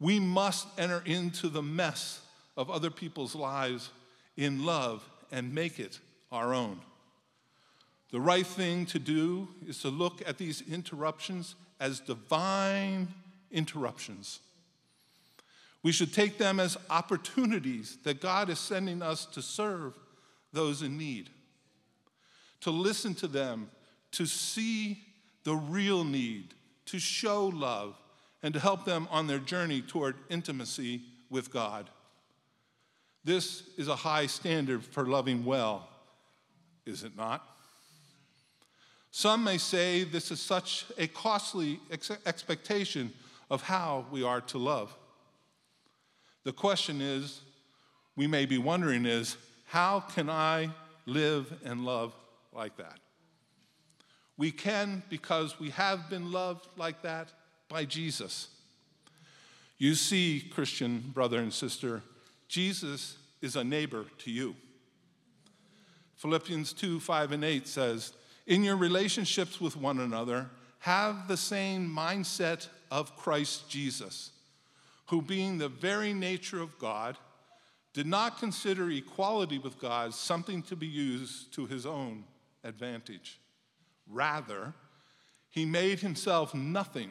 We 0.00 0.20
must 0.20 0.66
enter 0.78 1.02
into 1.06 1.48
the 1.48 1.62
mess 1.62 2.20
of 2.56 2.70
other 2.70 2.90
people's 2.90 3.34
lives 3.34 3.90
in 4.36 4.64
love 4.64 5.08
and 5.30 5.54
make 5.54 5.78
it 5.78 5.98
our 6.30 6.52
own. 6.52 6.80
The 8.10 8.20
right 8.20 8.46
thing 8.46 8.86
to 8.86 8.98
do 8.98 9.48
is 9.66 9.80
to 9.80 9.88
look 9.88 10.22
at 10.26 10.38
these 10.38 10.62
interruptions 10.70 11.54
as 11.80 12.00
divine 12.00 13.08
interruptions. 13.50 14.40
We 15.82 15.92
should 15.92 16.12
take 16.12 16.38
them 16.38 16.60
as 16.60 16.78
opportunities 16.90 17.98
that 18.04 18.20
God 18.20 18.50
is 18.50 18.58
sending 18.58 19.02
us 19.02 19.26
to 19.26 19.42
serve 19.42 19.98
those 20.52 20.82
in 20.82 20.96
need, 20.96 21.30
to 22.64 22.70
listen 22.70 23.14
to 23.14 23.28
them, 23.28 23.70
to 24.10 24.24
see 24.24 24.98
the 25.44 25.54
real 25.54 26.02
need, 26.02 26.54
to 26.86 26.98
show 26.98 27.48
love, 27.48 27.94
and 28.42 28.54
to 28.54 28.60
help 28.60 28.86
them 28.86 29.06
on 29.10 29.26
their 29.26 29.38
journey 29.38 29.82
toward 29.82 30.16
intimacy 30.30 31.02
with 31.28 31.52
God. 31.52 31.90
This 33.22 33.68
is 33.76 33.88
a 33.88 33.94
high 33.94 34.24
standard 34.24 34.82
for 34.82 35.04
loving 35.04 35.44
well, 35.44 35.86
is 36.86 37.04
it 37.04 37.14
not? 37.14 37.46
Some 39.10 39.44
may 39.44 39.58
say 39.58 40.04
this 40.04 40.30
is 40.30 40.40
such 40.40 40.86
a 40.96 41.06
costly 41.06 41.80
ex- 41.90 42.10
expectation 42.24 43.12
of 43.50 43.60
how 43.60 44.06
we 44.10 44.22
are 44.22 44.40
to 44.40 44.56
love. 44.56 44.96
The 46.44 46.52
question 46.52 47.02
is, 47.02 47.42
we 48.16 48.26
may 48.26 48.46
be 48.46 48.56
wondering 48.56 49.04
is, 49.04 49.36
how 49.66 50.00
can 50.00 50.30
I 50.30 50.70
live 51.04 51.52
and 51.62 51.84
love 51.84 52.14
like 52.54 52.76
that? 52.76 52.98
We 54.36 54.50
can 54.50 55.02
because 55.08 55.60
we 55.60 55.70
have 55.70 56.10
been 56.10 56.32
loved 56.32 56.66
like 56.76 57.02
that 57.02 57.32
by 57.68 57.84
Jesus. 57.84 58.48
You 59.78 59.94
see, 59.94 60.48
Christian 60.52 61.10
brother 61.12 61.38
and 61.38 61.52
sister, 61.52 62.02
Jesus 62.48 63.16
is 63.40 63.56
a 63.56 63.64
neighbor 63.64 64.06
to 64.18 64.30
you. 64.30 64.56
Philippians 66.16 66.72
2 66.72 67.00
5 67.00 67.32
and 67.32 67.44
8 67.44 67.68
says, 67.68 68.12
in 68.46 68.62
your 68.62 68.76
relationships 68.76 69.60
with 69.60 69.76
one 69.76 70.00
another, 70.00 70.50
have 70.80 71.28
the 71.28 71.36
same 71.36 71.88
mindset 71.88 72.68
of 72.90 73.16
Christ 73.16 73.70
Jesus, 73.70 74.30
who, 75.06 75.22
being 75.22 75.56
the 75.56 75.68
very 75.68 76.12
nature 76.12 76.60
of 76.60 76.78
God, 76.78 77.16
did 77.94 78.06
not 78.06 78.38
consider 78.38 78.90
equality 78.90 79.58
with 79.58 79.78
God 79.78 80.12
something 80.12 80.62
to 80.64 80.76
be 80.76 80.86
used 80.86 81.54
to 81.54 81.66
his 81.66 81.86
own 81.86 82.24
advantage. 82.64 83.38
Rather, 84.08 84.74
he 85.50 85.64
made 85.64 86.00
himself 86.00 86.54
nothing 86.54 87.10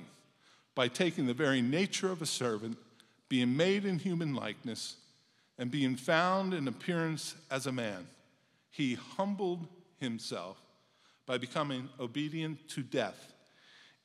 by 0.75 0.87
taking 0.87 1.27
the 1.27 1.33
very 1.33 1.61
nature 1.61 2.11
of 2.11 2.21
a 2.21 2.25
servant, 2.25 2.77
being 3.29 3.55
made 3.55 3.85
in 3.85 3.99
human 3.99 4.33
likeness, 4.33 4.95
and 5.57 5.71
being 5.71 5.95
found 5.95 6.53
in 6.53 6.67
appearance 6.67 7.35
as 7.51 7.67
a 7.67 7.71
man. 7.71 8.07
He 8.71 8.95
humbled 8.95 9.67
himself 9.99 10.57
by 11.25 11.37
becoming 11.37 11.89
obedient 11.99 12.67
to 12.69 12.81
death, 12.81 13.33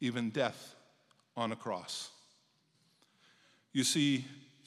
even 0.01 0.31
death 0.31 0.75
on 1.37 1.53
a 1.53 1.57
cross. 1.57 2.11
You 3.73 3.85
see, 3.85 4.25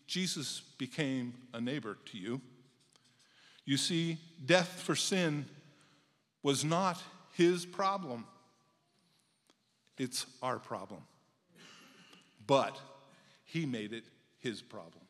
Jesus 0.08 0.62
became 0.78 1.34
a 1.54 1.62
neighbor 1.62 1.98
to 2.06 2.18
you. 2.18 2.42
You 3.66 3.78
see, 3.78 4.18
death 4.46 4.82
for 4.82 4.96
sin 4.96 5.46
was 6.44 6.64
not 6.64 7.02
his 7.34 7.66
problem, 7.66 8.26
it's 9.98 10.26
our 10.42 10.60
problem. 10.60 11.02
But 12.48 12.80
he 13.46 13.66
made 13.66 13.94
it 13.94 14.04
his 14.40 14.62
problem. 14.62 15.04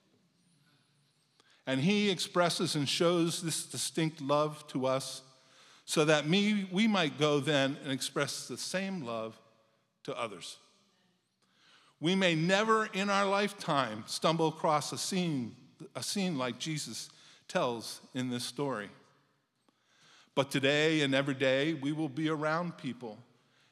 And 1.65 1.80
he 1.80 2.10
expresses 2.10 2.76
and 2.76 2.88
shows 2.88 3.41
this 3.41 3.65
distinct 3.65 4.22
love 4.22 4.65
to 4.67 4.86
us 4.86 5.22
so 5.86 6.06
that 6.06 6.28
me, 6.28 6.67
we 6.72 6.88
might 6.88 7.17
go 7.17 7.39
then 7.39 7.78
and 7.84 7.91
express 7.91 8.48
the 8.48 8.58
same 8.58 9.02
love 9.02 9.39
to 10.04 10.17
others. 10.17 10.58
We 12.00 12.15
may 12.15 12.34
never 12.34 12.88
in 12.88 13.10
our 13.10 13.26
lifetime 13.26 14.04
stumble 14.08 14.48
across 14.48 14.91
a 14.91 14.98
scene, 14.98 15.56
a 15.96 16.02
scene 16.02 16.38
like 16.38 16.58
Jesus 16.58 17.10
tells 17.48 18.02
in 18.13 18.30
this 18.30 18.44
story. 18.44 18.89
But 20.36 20.52
today 20.52 21.02
and 21.02 21.13
every 21.13 21.34
day, 21.34 21.74
we 21.74 21.91
will 21.91 22.10
be 22.10 22.30
around 22.30 22.78
people 22.78 23.17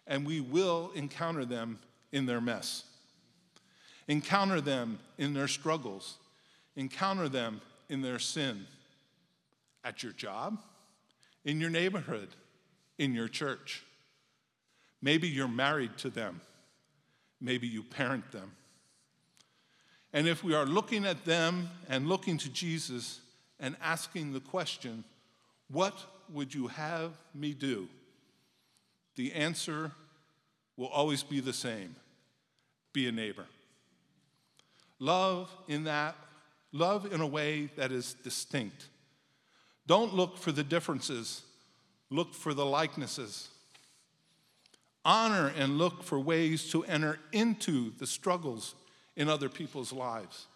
and 0.07 0.25
we 0.25 0.41
will 0.41 0.91
encounter 0.95 1.45
them 1.45 1.79
in 2.11 2.25
their 2.25 2.41
mess, 2.41 2.83
encounter 4.07 4.59
them 4.59 4.99
in 5.17 5.33
their 5.33 5.47
struggles, 5.47 6.17
encounter 6.75 7.29
them 7.29 7.61
in 7.89 8.01
their 8.01 8.19
sin 8.19 8.65
at 9.83 10.03
your 10.03 10.11
job, 10.11 10.59
in 11.45 11.61
your 11.61 11.69
neighborhood, 11.69 12.29
in 12.97 13.13
your 13.13 13.27
church. 13.27 13.83
Maybe 15.01 15.27
you're 15.27 15.47
married 15.47 15.97
to 15.99 16.09
them. 16.09 16.41
Maybe 17.39 17.67
you 17.67 17.83
parent 17.83 18.31
them. 18.31 18.51
And 20.11 20.27
if 20.27 20.43
we 20.43 20.55
are 20.55 20.65
looking 20.65 21.05
at 21.05 21.23
them 21.23 21.69
and 21.87 22.09
looking 22.09 22.37
to 22.39 22.49
Jesus 22.49 23.21
and 23.59 23.77
asking 23.81 24.33
the 24.33 24.39
question, 24.39 25.03
What 25.69 25.95
would 26.33 26.53
you 26.53 26.67
have 26.67 27.11
me 27.33 27.53
do? 27.53 27.87
The 29.15 29.33
answer 29.33 29.91
will 30.77 30.87
always 30.87 31.23
be 31.23 31.39
the 31.39 31.53
same 31.53 31.95
be 32.91 33.07
a 33.07 33.11
neighbor. 33.11 33.45
Love 34.99 35.49
in 35.67 35.83
that, 35.83 36.15
love 36.71 37.11
in 37.13 37.21
a 37.21 37.27
way 37.27 37.69
that 37.75 37.91
is 37.91 38.15
distinct. 38.23 38.87
Don't 39.85 40.13
look 40.13 40.37
for 40.37 40.51
the 40.51 40.63
differences, 40.63 41.41
look 42.09 42.33
for 42.33 42.53
the 42.53 42.65
likenesses. 42.65 43.49
Honor 45.05 45.53
and 45.55 45.77
look 45.77 46.03
for 46.03 46.19
ways 46.19 46.69
to 46.71 46.83
enter 46.83 47.19
into 47.31 47.91
the 47.97 48.07
struggles 48.07 48.75
in 49.15 49.29
other 49.29 49.49
people's 49.49 49.93
lives. 49.93 50.47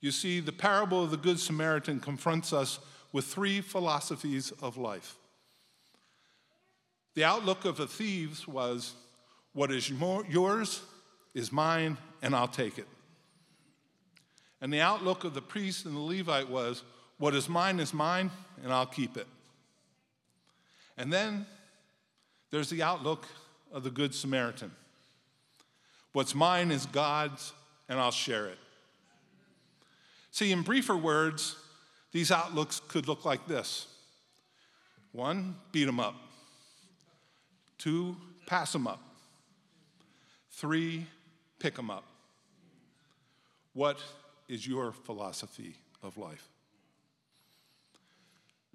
You 0.00 0.10
see, 0.10 0.40
the 0.40 0.52
parable 0.52 1.02
of 1.02 1.10
the 1.10 1.16
Good 1.16 1.40
Samaritan 1.40 2.00
confronts 2.00 2.52
us 2.52 2.78
with 3.14 3.26
three 3.26 3.60
philosophies 3.60 4.52
of 4.60 4.76
life. 4.76 5.14
The 7.14 7.22
outlook 7.22 7.64
of 7.64 7.76
the 7.76 7.86
thieves 7.86 8.48
was 8.48 8.92
what 9.52 9.70
is 9.70 9.88
yours 9.88 10.82
is 11.32 11.52
mine, 11.52 11.96
and 12.22 12.34
I'll 12.34 12.48
take 12.48 12.76
it. 12.76 12.88
And 14.60 14.72
the 14.72 14.80
outlook 14.80 15.22
of 15.22 15.32
the 15.32 15.40
priest 15.40 15.86
and 15.86 15.94
the 15.94 16.00
Levite 16.00 16.48
was 16.50 16.82
what 17.18 17.36
is 17.36 17.48
mine 17.48 17.78
is 17.78 17.94
mine, 17.94 18.32
and 18.64 18.72
I'll 18.72 18.84
keep 18.84 19.16
it. 19.16 19.28
And 20.98 21.12
then 21.12 21.46
there's 22.50 22.68
the 22.68 22.82
outlook 22.82 23.28
of 23.72 23.84
the 23.84 23.90
Good 23.90 24.12
Samaritan. 24.12 24.72
What's 26.12 26.34
mine 26.34 26.72
is 26.72 26.84
God's, 26.86 27.52
and 27.88 28.00
I'll 28.00 28.10
share 28.10 28.46
it. 28.46 28.58
See, 30.32 30.50
in 30.50 30.62
briefer 30.62 30.96
words, 30.96 31.54
these 32.14 32.30
outlooks 32.30 32.80
could 32.88 33.08
look 33.08 33.24
like 33.24 33.46
this 33.46 33.86
one, 35.10 35.56
beat 35.72 35.84
them 35.84 36.00
up, 36.00 36.14
two, 37.76 38.16
pass 38.46 38.72
them 38.72 38.86
up, 38.86 39.00
three, 40.50 41.06
pick 41.58 41.74
them 41.74 41.90
up. 41.90 42.04
What 43.74 43.98
is 44.48 44.66
your 44.66 44.92
philosophy 44.92 45.74
of 46.02 46.16
life? 46.16 46.48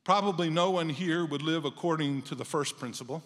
Probably 0.04 0.50
no 0.50 0.72
one 0.72 0.90
here 0.90 1.26
would 1.26 1.42
live 1.42 1.66
according 1.66 2.24
to 2.24 2.36
the 2.36 2.46
first 2.46 2.78
principle 2.78 3.24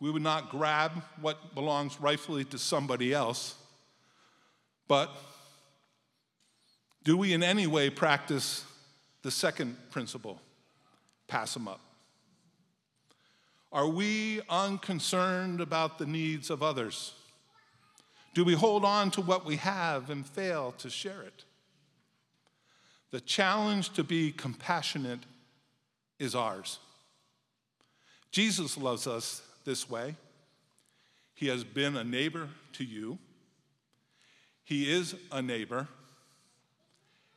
we 0.00 0.10
would 0.10 0.22
not 0.22 0.50
grab 0.50 0.92
what 1.20 1.56
belongs 1.56 2.00
rightfully 2.00 2.44
to 2.44 2.56
somebody 2.56 3.12
else. 3.12 3.56
But 4.86 5.10
do 7.02 7.16
we 7.16 7.32
in 7.32 7.42
any 7.42 7.66
way 7.66 7.90
practice 7.90 8.64
the 9.28 9.32
second 9.32 9.76
principle? 9.90 10.40
Pass 11.26 11.52
them 11.52 11.68
up. 11.68 11.80
Are 13.70 13.86
we 13.86 14.40
unconcerned 14.48 15.60
about 15.60 15.98
the 15.98 16.06
needs 16.06 16.48
of 16.48 16.62
others? 16.62 17.12
Do 18.32 18.42
we 18.42 18.54
hold 18.54 18.86
on 18.86 19.10
to 19.10 19.20
what 19.20 19.44
we 19.44 19.56
have 19.56 20.08
and 20.08 20.26
fail 20.26 20.72
to 20.78 20.88
share 20.88 21.20
it? 21.20 21.44
The 23.10 23.20
challenge 23.20 23.90
to 23.90 24.02
be 24.02 24.32
compassionate 24.32 25.26
is 26.18 26.34
ours. 26.34 26.78
Jesus 28.30 28.78
loves 28.78 29.06
us 29.06 29.42
this 29.66 29.90
way. 29.90 30.16
He 31.34 31.48
has 31.48 31.64
been 31.64 31.98
a 31.98 32.04
neighbor 32.04 32.48
to 32.72 32.82
you. 32.82 33.18
He 34.64 34.90
is 34.90 35.14
a 35.30 35.42
neighbor, 35.42 35.86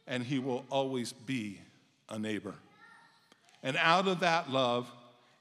and 0.08 0.23
he 0.23 0.39
will 0.39 0.63
always 0.69 1.12
be 1.12 1.60
a 2.12 2.19
neighbor. 2.19 2.54
And 3.63 3.78
out 3.78 4.08
of 4.08 4.19
that 4.19 4.52
love, 4.52 4.91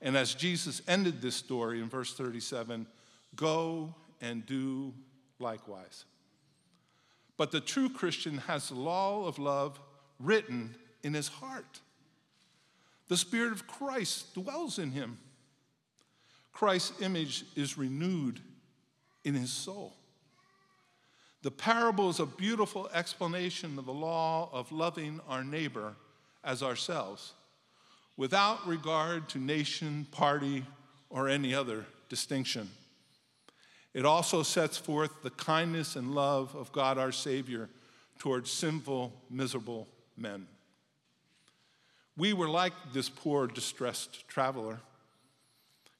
and 0.00 0.16
as 0.16 0.34
Jesus 0.34 0.80
ended 0.88 1.20
this 1.20 1.36
story 1.36 1.80
in 1.80 1.88
verse 1.88 2.14
37, 2.14 2.86
go 3.36 3.94
and 4.20 4.46
do 4.46 4.94
likewise. 5.38 6.04
But 7.36 7.50
the 7.50 7.60
true 7.60 7.90
Christian 7.90 8.38
has 8.38 8.68
the 8.68 8.74
law 8.74 9.26
of 9.26 9.38
love 9.38 9.80
written 10.18 10.74
in 11.02 11.14
his 11.14 11.28
heart. 11.28 11.80
The 13.08 13.16
Spirit 13.16 13.52
of 13.52 13.66
Christ 13.66 14.34
dwells 14.34 14.78
in 14.78 14.92
him. 14.92 15.18
Christ's 16.52 17.00
image 17.00 17.44
is 17.56 17.78
renewed 17.78 18.40
in 19.24 19.34
his 19.34 19.50
soul. 19.50 19.94
The 21.42 21.50
parable 21.50 22.10
is 22.10 22.20
a 22.20 22.26
beautiful 22.26 22.90
explanation 22.92 23.78
of 23.78 23.86
the 23.86 23.92
law 23.92 24.50
of 24.52 24.70
loving 24.70 25.20
our 25.26 25.42
neighbor 25.42 25.94
as 26.44 26.62
ourselves, 26.62 27.32
without 28.16 28.66
regard 28.66 29.28
to 29.30 29.38
nation, 29.38 30.06
party, 30.10 30.64
or 31.08 31.28
any 31.28 31.54
other 31.54 31.84
distinction. 32.08 32.70
It 33.92 34.06
also 34.06 34.42
sets 34.42 34.76
forth 34.76 35.22
the 35.22 35.30
kindness 35.30 35.96
and 35.96 36.14
love 36.14 36.54
of 36.54 36.70
God 36.72 36.96
our 36.96 37.12
Savior 37.12 37.68
towards 38.18 38.50
sinful, 38.50 39.12
miserable 39.28 39.88
men. 40.16 40.46
We 42.16 42.32
were 42.32 42.48
like 42.48 42.74
this 42.92 43.08
poor, 43.08 43.46
distressed 43.46 44.28
traveler. 44.28 44.78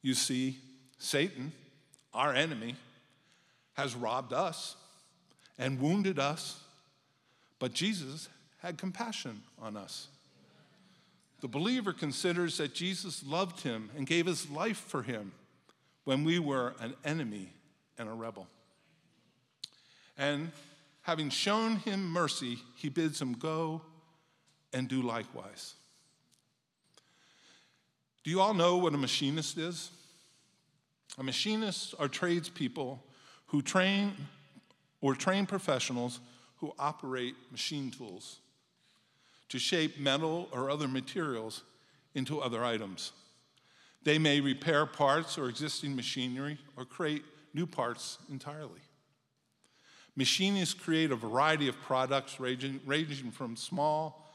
You 0.03 0.14
see, 0.14 0.59
Satan, 0.98 1.53
our 2.12 2.35
enemy, 2.35 2.76
has 3.74 3.94
robbed 3.94 4.33
us 4.33 4.76
and 5.59 5.81
wounded 5.81 6.18
us, 6.18 6.61
but 7.59 7.72
Jesus 7.72 8.29
had 8.59 8.76
compassion 8.76 9.42
on 9.59 9.76
us. 9.76 10.09
The 11.40 11.48
believer 11.48 11.92
considers 11.92 12.59
that 12.59 12.74
Jesus 12.74 13.24
loved 13.24 13.61
him 13.61 13.90
and 13.96 14.07
gave 14.07 14.26
his 14.26 14.50
life 14.50 14.79
for 14.79 15.03
him 15.03 15.33
when 16.05 16.24
we 16.24 16.38
were 16.38 16.74
an 16.81 16.94
enemy 17.05 17.53
and 17.98 18.09
a 18.09 18.12
rebel. 18.12 18.46
And 20.18 20.53
having 21.03 21.31
shown 21.31 21.76
him 21.76 22.11
mercy, 22.11 22.59
he 22.76 22.90
bids 22.90 23.20
him 23.20 23.33
go 23.33 23.81
and 24.72 24.87
do 24.87 25.00
likewise. 25.00 25.74
Do 28.22 28.31
you 28.31 28.40
all 28.40 28.53
know 28.53 28.76
what 28.76 28.92
a 28.92 28.98
machinist 28.98 29.57
is? 29.57 29.90
A 31.18 31.22
machinist 31.22 31.94
are 31.98 32.09
tradespeople 32.09 33.03
who 33.46 33.62
train 33.62 34.12
or 35.00 35.14
train 35.14 35.46
professionals 35.46 36.20
who 36.57 36.74
operate 36.79 37.35
machine 37.50 37.90
tools 37.90 38.40
to 39.51 39.59
shape 39.59 40.01
metal 40.01 40.49
or 40.53 40.71
other 40.71 40.89
materials 40.89 41.63
into 42.15 42.41
other 42.41 42.65
items. 42.65 43.13
They 44.03 44.19
may 44.19 44.41
repair 44.41 44.87
parts 44.87 45.37
or 45.37 45.49
existing 45.49 45.95
machinery 45.95 46.59
or 46.77 46.85
create 46.85 47.23
new 47.53 47.67
parts 47.67 48.19
entirely. 48.31 48.81
Machinists 50.16 50.74
create 50.74 51.11
a 51.11 51.16
variety 51.16 51.68
of 51.68 51.81
products 51.83 52.41
ranging, 52.41 52.81
ranging 52.87 53.31
from 53.31 53.57
small 53.57 54.27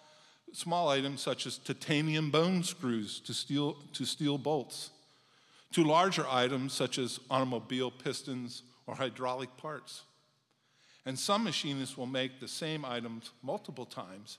small 0.53 0.87
items 0.87 1.21
such 1.21 1.45
as 1.45 1.57
titanium 1.57 2.31
bone 2.31 2.63
screws 2.63 3.19
to 3.19 3.33
steel, 3.33 3.75
to 3.91 4.05
steel 4.05 4.37
bolts, 4.37 4.91
to 5.71 5.83
larger 5.83 6.25
items 6.29 6.71
such 6.71 6.97
as 6.97 7.19
automobile 7.29 7.91
pistons 7.91 8.63
or 8.87 8.95
hydraulic 8.95 9.55
parts. 9.57 10.03
And 11.05 11.19
some 11.19 11.43
machinists 11.43 11.97
will 11.97 12.07
make 12.07 12.39
the 12.39 12.47
same 12.47 12.85
items 12.85 13.31
multiple 13.43 13.85
times, 13.85 14.37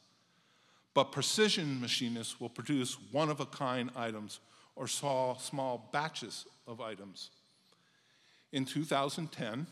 but 0.97 1.13
precision 1.13 1.79
machinists 1.79 2.41
will 2.41 2.49
produce 2.49 2.97
one 3.13 3.29
of 3.29 3.39
a 3.39 3.45
kind 3.45 3.91
items 3.95 4.41
or 4.77 4.89
small, 4.89 5.39
small 5.39 5.91
batches 5.93 6.47
of 6.67 6.81
items. 6.81 7.29
In 8.51 8.65
2010, 8.65 9.67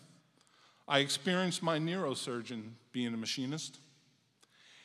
I 0.86 0.98
experienced 0.98 1.62
my 1.62 1.78
neurosurgeon 1.78 2.72
being 2.92 3.14
a 3.14 3.16
machinist. 3.16 3.78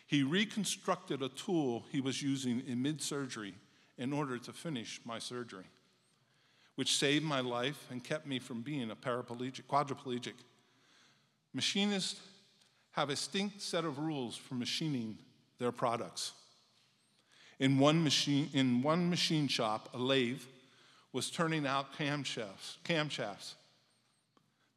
He 0.07 0.23
reconstructed 0.23 1.21
a 1.21 1.27
tool 1.27 1.83
he 1.91 1.99
was 1.99 2.21
using 2.21 2.63
in 2.65 2.81
mid 2.81 3.01
surgery 3.01 3.53
in 3.97 4.13
order 4.13 4.37
to 4.37 4.53
finish 4.53 5.01
my 5.03 5.19
surgery, 5.19 5.65
which 6.75 6.95
saved 6.95 7.25
my 7.25 7.41
life 7.41 7.85
and 7.91 8.01
kept 8.01 8.25
me 8.25 8.39
from 8.39 8.61
being 8.61 8.91
a 8.91 8.95
paraplegic, 8.95 9.63
quadriplegic. 9.63 10.35
Machinists 11.53 12.21
have 12.91 13.09
a 13.09 13.13
distinct 13.13 13.61
set 13.61 13.83
of 13.83 13.99
rules 13.99 14.37
for 14.37 14.55
machining 14.55 15.17
their 15.59 15.71
products. 15.71 16.33
In 17.59 17.77
one 17.77 18.03
machine, 18.03 18.49
in 18.53 18.81
one 18.81 19.09
machine 19.09 19.47
shop, 19.47 19.89
a 19.93 19.97
lathe 19.97 20.41
was 21.11 21.29
turning 21.29 21.67
out 21.67 21.93
camshafts, 21.97 22.77
camshafts. 22.85 23.55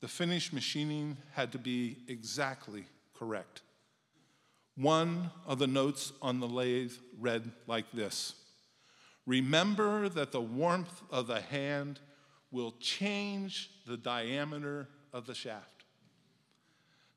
The 0.01 0.09
finished 0.09 0.53
machining 0.53 1.17
had 1.33 1.53
to 1.53 1.59
be 1.59 1.97
exactly 2.09 2.85
correct. 3.15 3.63
One 4.75 5.31
of 5.47 5.59
the 5.59 5.67
notes 5.67 6.13
on 6.21 6.41
the 6.41 6.49
lathe 6.49 6.93
read 7.21 7.51
like 7.67 7.91
this 7.93 8.35
Remember 9.27 10.09
that 10.09 10.33
the 10.33 10.41
warmth 10.41 11.03
of 11.11 11.29
the 11.29 11.41
hand 11.41 12.01
will 12.51 12.75
change 12.81 13.71
the 13.87 13.97
diameter 13.97 14.89
of 15.13 15.27
the 15.27 15.35
shaft. 15.35 15.85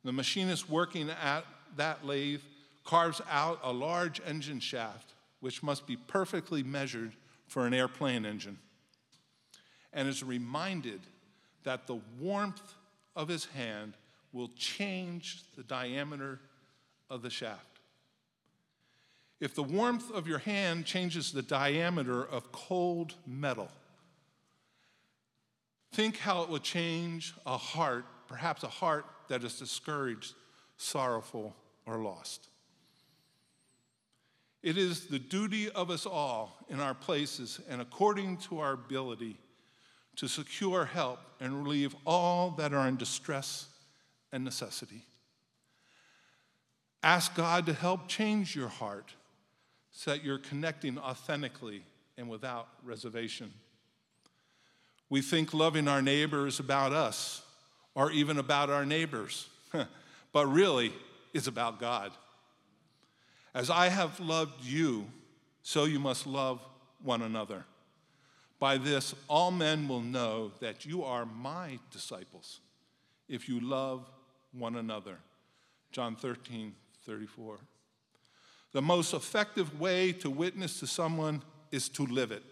The 0.04 0.12
machinist 0.12 0.70
working 0.70 1.10
at 1.10 1.46
that 1.78 2.06
lathe 2.06 2.42
carves 2.86 3.22
out 3.30 3.60
a 3.64 3.74
large 3.74 4.22
engine 4.26 4.60
shaft, 4.60 5.14
which 5.42 5.62
must 5.62 5.86
be 5.86 5.98
perfectly 5.98 6.64
measured 6.64 7.14
for 7.48 7.68
an 7.68 7.74
airplane 7.74 8.26
engine, 8.26 8.58
and 9.92 10.08
is 10.08 10.24
reminded 10.24 11.02
that 11.64 11.88
the 11.88 12.00
warmth 12.20 12.74
of 13.16 13.28
his 13.28 13.46
hand 13.46 13.94
will 14.32 14.50
change 14.56 15.44
the 15.56 15.64
diameter 15.64 16.40
of 17.10 17.22
the 17.22 17.30
shaft. 17.30 17.80
If 19.40 19.56
the 19.56 19.64
warmth 19.64 20.12
of 20.12 20.28
your 20.28 20.40
hand 20.40 20.86
changes 20.86 21.32
the 21.32 21.42
diameter 21.42 22.24
of 22.24 22.52
cold 22.52 23.16
metal, 23.28 23.70
think 25.92 26.18
how 26.18 26.44
it 26.44 26.50
would 26.50 26.64
change 26.64 27.34
a 27.46 27.58
heart, 27.58 28.06
perhaps 28.28 28.64
a 28.64 28.68
heart 28.68 29.06
that 29.28 29.44
is 29.44 29.60
discouraged, 29.60 30.34
sorrowful, 30.78 31.56
or 31.86 31.98
lost. 31.98 32.48
It 34.66 34.80
is 34.80 35.06
the 35.06 35.20
duty 35.20 35.70
of 35.70 35.92
us 35.92 36.08
all 36.08 36.58
in 36.70 36.80
our 36.80 36.96
places 36.96 37.60
and 37.70 37.80
according 37.80 38.38
to 38.38 38.62
our 38.62 38.74
ability 38.74 39.38
to 40.16 40.28
secure 40.28 40.86
help 40.86 41.20
and 41.40 41.64
relieve 41.64 41.96
all 42.04 42.50
that 42.58 42.74
are 42.74 42.88
in 42.88 42.98
distress 42.98 43.68
and 44.32 44.44
necessity. 44.44 45.04
Ask 47.04 47.36
God 47.36 47.68
to 47.68 47.74
help 47.74 48.08
change 48.08 48.56
your 48.56 48.70
heart 48.70 49.14
so 49.92 50.10
that 50.10 50.24
you're 50.24 50.40
connecting 50.40 50.98
authentically 50.98 51.84
and 52.18 52.28
without 52.28 52.68
reservation. 52.84 53.54
We 55.12 55.22
think 55.22 55.54
loving 55.54 55.88
our 55.88 56.02
neighbor 56.02 56.48
is 56.48 56.60
about 56.60 56.92
us 56.92 57.44
or 57.94 58.12
even 58.12 58.40
about 58.40 58.72
our 58.72 58.84
neighbors, 58.84 59.48
but 60.34 60.48
really, 60.48 60.92
it's 61.36 61.46
about 61.46 61.80
God. 61.80 62.12
As 63.56 63.70
I 63.70 63.88
have 63.88 64.20
loved 64.20 64.66
you, 64.66 65.08
so 65.64 65.86
you 65.86 65.98
must 65.98 66.28
love 66.28 66.60
one 67.02 67.22
another. 67.22 67.64
By 68.60 68.78
this, 68.78 69.16
all 69.30 69.50
men 69.50 69.88
will 69.88 70.02
know 70.02 70.52
that 70.60 70.86
you 70.86 71.06
are 71.06 71.26
my 71.26 71.80
disciples 71.90 72.60
if 73.30 73.48
you 73.48 73.62
love 73.62 74.10
one 74.52 74.76
another. 74.76 75.20
John 75.94 76.18
13, 76.18 76.76
34. 77.06 77.60
The 78.74 78.82
most 78.82 79.14
effective 79.14 79.80
way 79.80 80.12
to 80.12 80.30
witness 80.30 80.82
to 80.82 80.88
someone 80.88 81.42
is 81.72 81.88
to 81.90 82.06
live 82.06 82.34
it, 82.34 82.44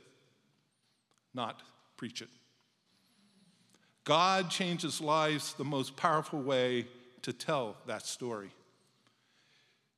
not 1.34 1.62
preach 1.98 2.22
it. 2.22 2.30
God 4.06 4.50
changes 4.50 5.02
lives 5.02 5.54
the 5.54 5.66
most 5.66 5.98
powerful 5.98 6.42
way 6.42 6.88
to 7.24 7.34
tell 7.34 7.76
that 7.88 8.06
story. 8.06 8.52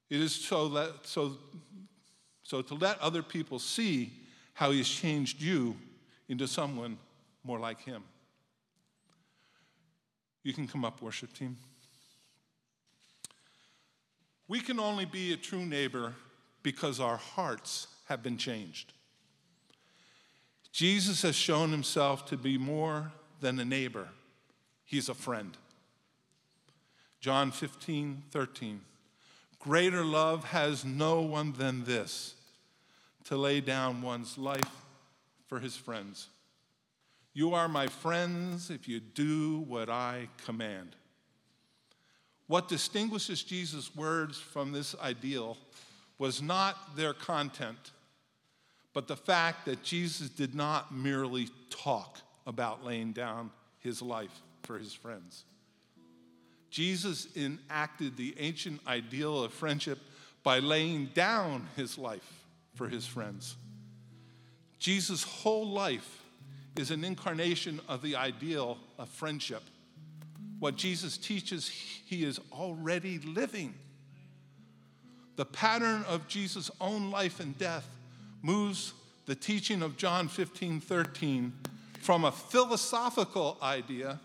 It 0.10 0.22
is 0.22 0.34
so, 0.34 0.70
that, 0.70 0.92
so, 1.04 1.38
so 2.44 2.62
to 2.62 2.76
let 2.76 3.00
other 3.00 3.24
people 3.24 3.60
see 3.60 4.14
how 4.54 4.72
He 4.72 4.78
has 4.80 4.88
changed 4.88 5.42
you 5.42 5.76
into 6.30 6.48
someone 6.48 6.98
more 7.44 7.60
like 7.60 7.82
Him. 7.82 8.04
You 10.44 10.54
can 10.54 10.68
come 10.68 10.86
up, 10.86 11.02
worship 11.02 11.34
team. 11.34 11.58
We 14.48 14.60
can 14.60 14.80
only 14.80 15.06
be 15.06 15.34
a 15.34 15.38
true 15.38 15.66
neighbor 15.66 16.14
because 16.62 17.00
our 17.00 17.18
hearts 17.18 17.88
have 18.06 18.22
been 18.22 18.38
changed. 18.38 18.94
Jesus 20.72 21.22
has 21.24 21.36
shown 21.36 21.72
himself 21.72 22.26
to 22.28 22.38
be 22.38 22.58
more 22.58 23.12
than 23.40 23.60
a 23.60 23.66
neighbor, 23.66 24.10
he's 24.84 25.10
a 25.10 25.14
friend. 25.14 25.58
John 27.20 27.52
15, 27.52 28.24
13. 28.30 28.82
Greater 29.66 30.06
love 30.06 30.44
has 30.44 30.86
no 30.86 31.22
one 31.22 31.52
than 31.54 31.86
this 31.86 32.36
to 33.24 33.36
lay 33.36 33.60
down 33.60 34.04
one's 34.04 34.38
life 34.38 34.86
for 35.48 35.60
his 35.60 35.76
friends. 35.76 36.28
You 37.34 37.56
are 37.56 37.68
my 37.68 37.88
friends 37.88 38.70
if 38.70 38.88
you 38.88 39.00
do 39.00 39.66
what 39.68 39.90
I 39.90 40.30
command. 40.46 40.96
What 42.46 42.68
distinguishes 42.68 43.42
Jesus' 43.42 43.96
words 43.96 44.38
from 44.38 44.72
this 44.72 44.96
ideal 45.02 45.58
was 46.20 46.44
not 46.44 46.96
their 46.96 47.16
content, 47.16 47.92
but 48.94 49.08
the 49.08 49.18
fact 49.18 49.66
that 49.66 49.82
Jesus 49.82 50.30
did 50.30 50.54
not 50.54 50.94
merely 50.94 51.50
talk 51.72 52.20
about 52.46 52.86
laying 52.86 53.14
down 53.14 53.50
his 53.80 54.00
life 54.00 54.44
for 54.62 54.78
his 54.78 54.94
friends. 54.94 55.44
Jesus 56.76 57.30
enacted 57.38 58.18
the 58.18 58.36
ancient 58.38 58.82
ideal 58.86 59.46
of 59.46 59.54
friendship 59.54 59.98
by 60.44 60.60
laying 60.60 61.06
down 61.14 61.70
his 61.78 61.98
life 61.98 62.44
for 62.74 62.90
his 62.90 63.08
friends. 63.08 63.56
Jesus' 64.78 65.24
whole 65.24 65.70
life 65.70 66.26
is 66.76 66.92
an 66.92 67.06
incarnation 67.06 67.80
of 67.88 68.02
the 68.02 68.18
ideal 68.18 68.78
of 69.00 69.08
friendship. 69.08 69.64
What 70.60 70.76
Jesus 70.76 71.16
teaches, 71.18 71.70
he 71.70 72.26
is 72.26 72.42
already 72.52 73.20
living. 73.20 73.74
The 75.38 75.46
pattern 75.46 76.04
of 76.10 76.28
Jesus' 76.28 76.70
own 76.82 77.10
life 77.10 77.40
and 77.40 77.58
death 77.58 77.88
moves 78.42 78.92
the 79.28 79.36
teaching 79.36 79.82
of 79.82 79.96
John 79.96 80.28
15 80.28 80.82
13 80.82 81.54
from 82.02 82.26
a 82.26 82.34
philosophical 82.34 83.58
idea 83.62 84.20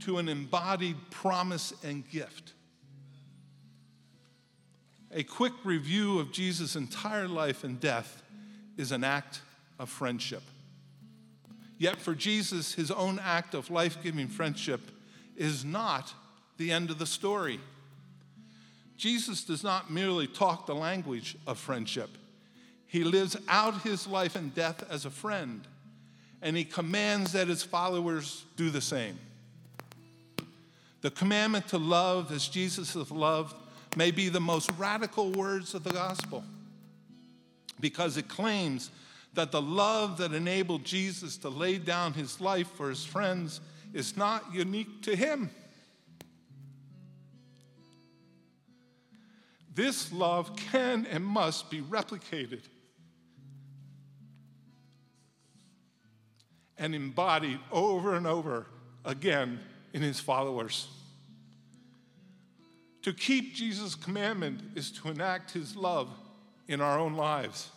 to 0.00 0.18
an 0.18 0.28
embodied 0.28 0.96
promise 1.10 1.72
and 1.82 2.08
gift. 2.08 2.52
A 5.12 5.22
quick 5.22 5.52
review 5.64 6.18
of 6.18 6.32
Jesus' 6.32 6.76
entire 6.76 7.28
life 7.28 7.64
and 7.64 7.80
death 7.80 8.22
is 8.76 8.92
an 8.92 9.04
act 9.04 9.40
of 9.78 9.88
friendship. 9.88 10.42
Yet 11.78 11.96
for 11.96 12.14
Jesus, 12.14 12.74
his 12.74 12.90
own 12.90 13.18
act 13.22 13.54
of 13.54 13.70
life 13.70 14.02
giving 14.02 14.28
friendship 14.28 14.80
is 15.36 15.64
not 15.64 16.12
the 16.56 16.72
end 16.72 16.90
of 16.90 16.98
the 16.98 17.06
story. 17.06 17.60
Jesus 18.96 19.44
does 19.44 19.62
not 19.62 19.90
merely 19.90 20.26
talk 20.26 20.66
the 20.66 20.74
language 20.74 21.36
of 21.46 21.58
friendship, 21.58 22.10
he 22.86 23.04
lives 23.04 23.36
out 23.48 23.82
his 23.82 24.06
life 24.06 24.36
and 24.36 24.54
death 24.54 24.84
as 24.90 25.04
a 25.04 25.10
friend, 25.10 25.66
and 26.40 26.56
he 26.56 26.64
commands 26.64 27.32
that 27.32 27.48
his 27.48 27.62
followers 27.62 28.44
do 28.56 28.70
the 28.70 28.80
same. 28.80 29.18
The 31.06 31.12
commandment 31.12 31.68
to 31.68 31.78
love 31.78 32.32
as 32.32 32.48
Jesus 32.48 32.94
has 32.94 33.12
loved 33.12 33.54
may 33.94 34.10
be 34.10 34.28
the 34.28 34.40
most 34.40 34.68
radical 34.76 35.30
words 35.30 35.72
of 35.72 35.84
the 35.84 35.92
gospel 35.92 36.42
because 37.78 38.16
it 38.16 38.26
claims 38.26 38.90
that 39.34 39.52
the 39.52 39.62
love 39.62 40.18
that 40.18 40.32
enabled 40.32 40.84
Jesus 40.84 41.36
to 41.36 41.48
lay 41.48 41.78
down 41.78 42.14
his 42.14 42.40
life 42.40 42.66
for 42.72 42.88
his 42.88 43.04
friends 43.04 43.60
is 43.94 44.16
not 44.16 44.52
unique 44.52 45.00
to 45.02 45.14
him. 45.14 45.48
This 49.72 50.12
love 50.12 50.56
can 50.56 51.06
and 51.06 51.24
must 51.24 51.70
be 51.70 51.82
replicated 51.82 52.62
and 56.76 56.96
embodied 56.96 57.60
over 57.70 58.16
and 58.16 58.26
over 58.26 58.66
again 59.04 59.60
in 59.92 60.02
his 60.02 60.18
followers. 60.18 60.88
To 63.06 63.12
keep 63.12 63.54
Jesus' 63.54 63.94
commandment 63.94 64.60
is 64.74 64.90
to 64.90 65.08
enact 65.08 65.52
his 65.52 65.76
love 65.76 66.08
in 66.66 66.80
our 66.80 66.98
own 66.98 67.14
lives. 67.14 67.70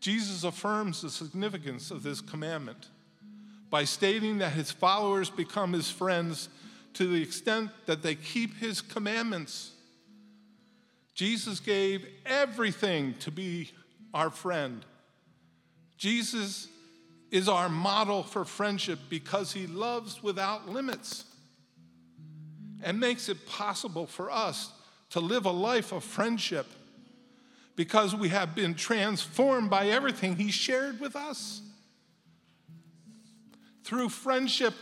Jesus 0.00 0.42
affirms 0.42 1.02
the 1.02 1.10
significance 1.10 1.90
of 1.90 2.02
this 2.02 2.22
commandment 2.22 2.88
by 3.68 3.84
stating 3.84 4.38
that 4.38 4.54
his 4.54 4.70
followers 4.70 5.28
become 5.28 5.74
his 5.74 5.90
friends 5.90 6.48
to 6.94 7.06
the 7.06 7.20
extent 7.20 7.70
that 7.84 8.02
they 8.02 8.14
keep 8.14 8.56
his 8.56 8.80
commandments. 8.80 9.72
Jesus 11.12 11.60
gave 11.60 12.08
everything 12.24 13.16
to 13.20 13.30
be 13.30 13.70
our 14.14 14.30
friend. 14.30 14.82
Jesus 15.98 16.68
is 17.30 17.50
our 17.50 17.68
model 17.68 18.22
for 18.22 18.46
friendship 18.46 18.98
because 19.10 19.52
he 19.52 19.66
loves 19.66 20.22
without 20.22 20.70
limits 20.70 21.26
and 22.82 22.98
makes 23.00 23.28
it 23.28 23.46
possible 23.46 24.06
for 24.06 24.30
us 24.30 24.72
to 25.10 25.20
live 25.20 25.46
a 25.46 25.50
life 25.50 25.92
of 25.92 26.04
friendship 26.04 26.66
because 27.76 28.14
we 28.14 28.28
have 28.28 28.54
been 28.54 28.74
transformed 28.74 29.70
by 29.70 29.88
everything 29.88 30.36
He 30.36 30.50
shared 30.50 31.00
with 31.00 31.14
us. 31.14 31.62
Through 33.84 34.08
friendship, 34.08 34.74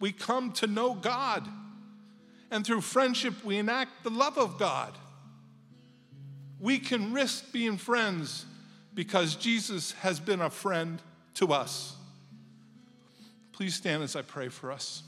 we 0.00 0.12
come 0.12 0.52
to 0.54 0.66
know 0.66 0.94
God. 0.94 1.48
And 2.50 2.66
through 2.66 2.80
friendship, 2.80 3.44
we 3.44 3.58
enact 3.58 4.02
the 4.02 4.10
love 4.10 4.36
of 4.36 4.58
God. 4.58 4.92
We 6.58 6.78
can 6.78 7.12
risk 7.12 7.52
being 7.52 7.76
friends 7.76 8.44
because 8.92 9.36
Jesus 9.36 9.92
has 9.92 10.18
been 10.18 10.40
a 10.40 10.50
friend 10.50 11.00
to 11.34 11.52
us. 11.52 11.94
Please 13.52 13.74
stand 13.74 14.02
as 14.02 14.16
I 14.16 14.22
pray 14.22 14.48
for 14.48 14.72
us. 14.72 15.02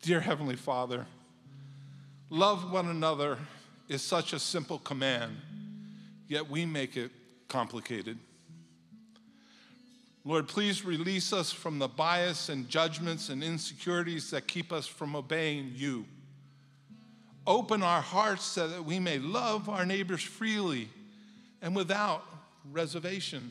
Dear 0.00 0.20
Heavenly 0.20 0.56
Father, 0.56 1.06
love 2.30 2.70
one 2.70 2.88
another 2.88 3.36
is 3.88 4.00
such 4.00 4.32
a 4.32 4.38
simple 4.38 4.78
command, 4.78 5.36
yet 6.28 6.48
we 6.48 6.64
make 6.64 6.96
it 6.96 7.10
complicated. 7.48 8.16
Lord, 10.24 10.46
please 10.46 10.84
release 10.84 11.32
us 11.32 11.50
from 11.50 11.78
the 11.78 11.88
bias 11.88 12.48
and 12.48 12.68
judgments 12.68 13.28
and 13.28 13.42
insecurities 13.42 14.30
that 14.30 14.46
keep 14.46 14.72
us 14.72 14.86
from 14.86 15.16
obeying 15.16 15.72
you. 15.74 16.04
Open 17.46 17.82
our 17.82 18.02
hearts 18.02 18.44
so 18.44 18.68
that 18.68 18.84
we 18.84 19.00
may 19.00 19.18
love 19.18 19.68
our 19.68 19.86
neighbors 19.86 20.22
freely 20.22 20.90
and 21.60 21.74
without 21.74 22.24
reservation. 22.70 23.50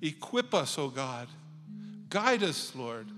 Equip 0.00 0.54
us, 0.54 0.78
O 0.78 0.84
oh 0.84 0.88
God. 0.88 1.28
Guide 2.08 2.42
us, 2.42 2.72
Lord 2.74 3.08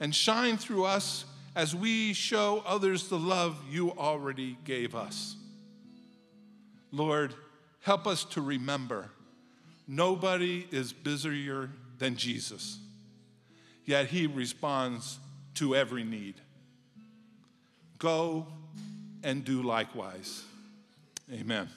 and 0.00 0.14
shine 0.14 0.56
through 0.56 0.84
us 0.84 1.24
as 1.54 1.74
we 1.74 2.12
show 2.12 2.62
others 2.66 3.08
the 3.08 3.18
love 3.18 3.56
you 3.70 3.92
already 3.92 4.58
gave 4.64 4.94
us. 4.94 5.36
Lord, 6.92 7.34
help 7.80 8.06
us 8.06 8.24
to 8.24 8.40
remember 8.40 9.10
nobody 9.88 10.66
is 10.70 10.92
busier 10.92 11.70
than 11.98 12.16
Jesus, 12.16 12.78
yet 13.84 14.08
he 14.08 14.26
responds 14.26 15.18
to 15.54 15.74
every 15.74 16.04
need. 16.04 16.34
Go 17.98 18.46
and 19.22 19.44
do 19.44 19.62
likewise. 19.62 20.44
Amen. 21.32 21.68